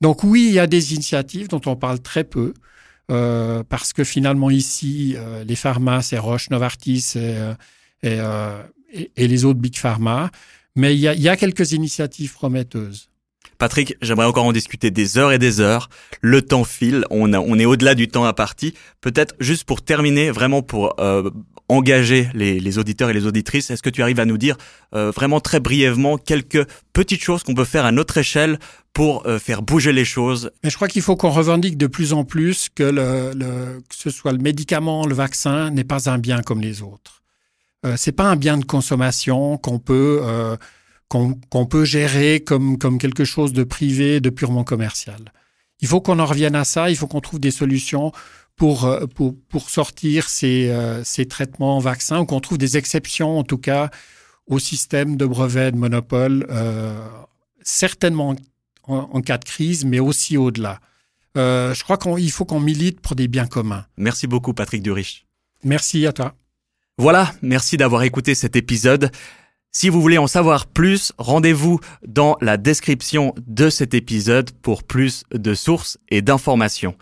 Donc 0.00 0.22
oui, 0.22 0.46
il 0.48 0.54
y 0.54 0.60
a 0.60 0.68
des 0.68 0.94
initiatives 0.94 1.48
dont 1.48 1.60
on 1.66 1.74
parle 1.76 2.00
très 2.00 2.22
peu. 2.24 2.54
Euh, 3.10 3.62
parce 3.68 3.92
que 3.92 4.02
finalement 4.04 4.50
ici, 4.50 5.14
euh, 5.16 5.44
les 5.44 5.54
pharma, 5.56 6.00
c'est 6.02 6.18
Roche, 6.18 6.50
Novartis 6.50 7.12
et, 7.14 7.18
euh, 7.18 7.54
euh, 8.04 8.62
et- 8.92 9.10
et 9.16 9.28
les 9.28 9.44
autres 9.44 9.60
big 9.60 9.76
pharma. 9.76 10.30
Mais 10.76 10.94
il 10.94 11.00
y 11.00 11.08
a, 11.08 11.14
il 11.14 11.20
y 11.22 11.28
a 11.28 11.36
quelques 11.36 11.72
initiatives 11.72 12.32
prometteuses. 12.34 13.08
Patrick, 13.58 13.96
j'aimerais 14.02 14.26
encore 14.26 14.44
en 14.44 14.52
discuter 14.52 14.90
des 14.90 15.18
heures 15.18 15.32
et 15.32 15.38
des 15.38 15.60
heures. 15.60 15.88
Le 16.20 16.42
temps 16.42 16.64
file, 16.64 17.04
on, 17.10 17.32
a- 17.32 17.38
on 17.40 17.58
est 17.58 17.64
au-delà 17.64 17.94
du 17.94 18.06
temps 18.08 18.24
imparti. 18.26 18.74
Peut-être 19.00 19.34
juste 19.40 19.64
pour 19.64 19.82
terminer, 19.82 20.30
vraiment 20.30 20.62
pour 20.62 20.94
euh, 21.00 21.30
engager 21.68 22.28
les, 22.34 22.78
auditeurs 22.78 23.10
et 23.10 23.12
les 23.12 23.26
auditrices, 23.26 23.70
est-ce 23.70 23.82
que 23.82 23.90
tu 23.90 24.02
arrives 24.02 24.20
à 24.20 24.24
nous 24.24 24.38
dire 24.38 24.56
euh, 24.94 25.10
vraiment 25.10 25.40
très 25.40 25.60
brièvement 25.60 26.16
quelques 26.16 26.64
petites 26.92 27.22
choses 27.22 27.42
qu'on 27.42 27.54
peut 27.54 27.64
faire 27.64 27.84
à 27.84 27.92
notre 27.92 28.18
échelle 28.18 28.58
pour 28.92 29.26
euh, 29.26 29.38
faire 29.38 29.62
bouger 29.62 29.92
les 29.92 30.04
choses? 30.04 30.50
Mais 30.62 30.70
je 30.70 30.76
crois 30.76 30.88
qu'il 30.88 31.02
faut 31.02 31.16
qu'on 31.16 31.30
revendique 31.30 31.76
de 31.76 31.86
plus 31.88 32.12
en 32.12 32.24
plus 32.24 32.68
que, 32.74 32.84
le, 32.84 33.32
le- 33.34 33.80
que 33.88 33.94
ce 33.96 34.10
soit 34.10 34.32
le 34.32 34.38
médicament, 34.38 35.06
le 35.06 35.14
vaccin, 35.14 35.70
n'est 35.70 35.84
pas 35.84 36.08
un 36.08 36.18
bien 36.18 36.40
comme 36.42 36.60
les 36.60 36.82
autres. 36.82 37.22
Euh, 37.84 37.94
c'est 37.96 38.12
pas 38.12 38.24
un 38.24 38.36
bien 38.36 38.58
de 38.58 38.64
consommation 38.64 39.58
qu'on 39.58 39.78
peut 39.78 40.20
euh, 40.22 40.56
qu'on 41.08 41.66
peut 41.66 41.84
gérer 41.84 42.40
comme 42.40 42.78
comme 42.78 42.98
quelque 42.98 43.24
chose 43.24 43.52
de 43.52 43.62
privé, 43.64 44.20
de 44.20 44.30
purement 44.30 44.64
commercial. 44.64 45.32
Il 45.80 45.88
faut 45.88 46.00
qu'on 46.00 46.18
en 46.18 46.26
revienne 46.26 46.56
à 46.56 46.64
ça. 46.64 46.90
Il 46.90 46.96
faut 46.96 47.06
qu'on 47.06 47.20
trouve 47.20 47.38
des 47.38 47.50
solutions 47.50 48.10
pour 48.56 48.84
euh, 48.84 49.06
pour 49.06 49.34
pour 49.48 49.70
sortir 49.70 50.28
ces 50.28 50.68
euh, 50.70 51.04
ces 51.04 51.26
traitements 51.26 51.78
vaccins 51.78 52.20
ou 52.20 52.26
qu'on 52.26 52.40
trouve 52.40 52.58
des 52.58 52.76
exceptions 52.76 53.38
en 53.38 53.44
tout 53.44 53.58
cas 53.58 53.90
au 54.46 54.58
système 54.58 55.16
de 55.16 55.26
brevets 55.26 55.72
de 55.72 55.76
monopole. 55.78 56.46
euh, 56.50 56.98
certainement 57.66 58.34
en, 58.84 58.96
en 59.12 59.20
cas 59.20 59.38
de 59.38 59.44
crise, 59.44 59.84
mais 59.84 59.98
aussi 59.98 60.36
au-delà. 60.36 60.80
Euh, 61.36 61.74
je 61.74 61.82
crois 61.84 61.98
qu'il 61.98 62.30
faut 62.30 62.44
qu'on 62.44 62.60
milite 62.60 63.00
pour 63.00 63.14
des 63.16 63.28
biens 63.28 63.46
communs. 63.46 63.84
Merci 63.96 64.26
beaucoup 64.26 64.54
Patrick 64.54 64.82
Durich. 64.82 65.26
Merci 65.64 66.06
à 66.06 66.12
toi. 66.12 66.34
Voilà, 66.96 67.34
merci 67.42 67.76
d'avoir 67.76 68.04
écouté 68.04 68.34
cet 68.34 68.56
épisode. 68.56 69.10
Si 69.72 69.90
vous 69.90 70.00
voulez 70.00 70.16
en 70.16 70.28
savoir 70.28 70.66
plus, 70.66 71.12
rendez-vous 71.18 71.80
dans 72.06 72.36
la 72.40 72.56
description 72.56 73.34
de 73.46 73.68
cet 73.68 73.92
épisode 73.92 74.50
pour 74.62 74.82
plus 74.84 75.24
de 75.32 75.54
sources 75.54 75.98
et 76.08 76.22
d'informations. 76.22 76.94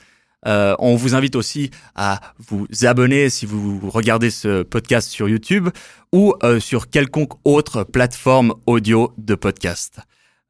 Euh, 0.47 0.75
on 0.79 0.97
vous 0.97 1.15
invite 1.15 1.37
aussi 1.37 1.71
à 1.95 2.21
vous 2.39 2.67
abonner 2.83 3.31
si 3.31 3.47
vous 3.47 3.81
regardez 3.91 4.31
ce 4.31 4.63
podcast 4.63 5.11
sur 5.11 5.29
YouTube 5.29 5.69
ou 6.13 6.35
euh, 6.43 6.61
sur 6.61 6.91
quelconque 6.91 7.33
autre 7.45 7.85
plateforme 7.85 8.55
audio 8.67 9.13
de 9.19 9.35
podcast. 9.35 10.01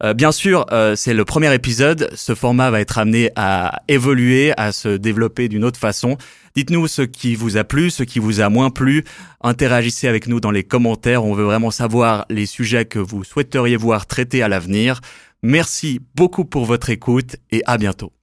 Euh, 0.03 0.13
bien 0.13 0.33
sûr, 0.33 0.67
c'est 0.97 1.15
le 1.15 1.25
premier 1.25 1.55
épisode. 1.55 2.11
Ce 2.15 2.35
format 2.35 2.71
va 2.71 2.81
être 2.81 2.99
amené 2.99 3.31
à 3.37 3.81
évoluer, 3.89 4.53
à 4.57 4.73
se 4.73 4.89
développer 4.97 5.49
d'une 5.49 5.65
autre 5.65 5.79
façon. 5.79 6.19
Dites-nous 6.57 6.89
ce 6.89 7.03
qui 7.03 7.37
vous 7.37 7.57
a 7.57 7.65
plu, 7.65 7.91
ce 7.91 8.03
qui 8.03 8.19
vous 8.19 8.41
a 8.41 8.49
moins 8.49 8.71
plu. 8.71 9.05
Interagissez 9.41 10.09
avec 10.09 10.27
nous 10.27 10.41
dans 10.41 10.51
les 10.51 10.65
commentaires. 10.65 11.25
On 11.25 11.35
veut 11.35 11.45
vraiment 11.45 11.71
savoir 11.71 12.27
les 12.29 12.47
sujets 12.47 12.85
que 12.85 12.99
vous 12.99 13.25
souhaiteriez 13.25 13.77
voir 13.77 14.07
traités 14.07 14.43
à 14.43 14.49
l'avenir. 14.49 15.01
Merci 15.43 16.01
beaucoup 16.15 16.45
pour 16.45 16.65
votre 16.65 16.91
écoute 16.91 17.37
et 17.51 17.63
à 17.67 17.77
bientôt. 17.77 18.15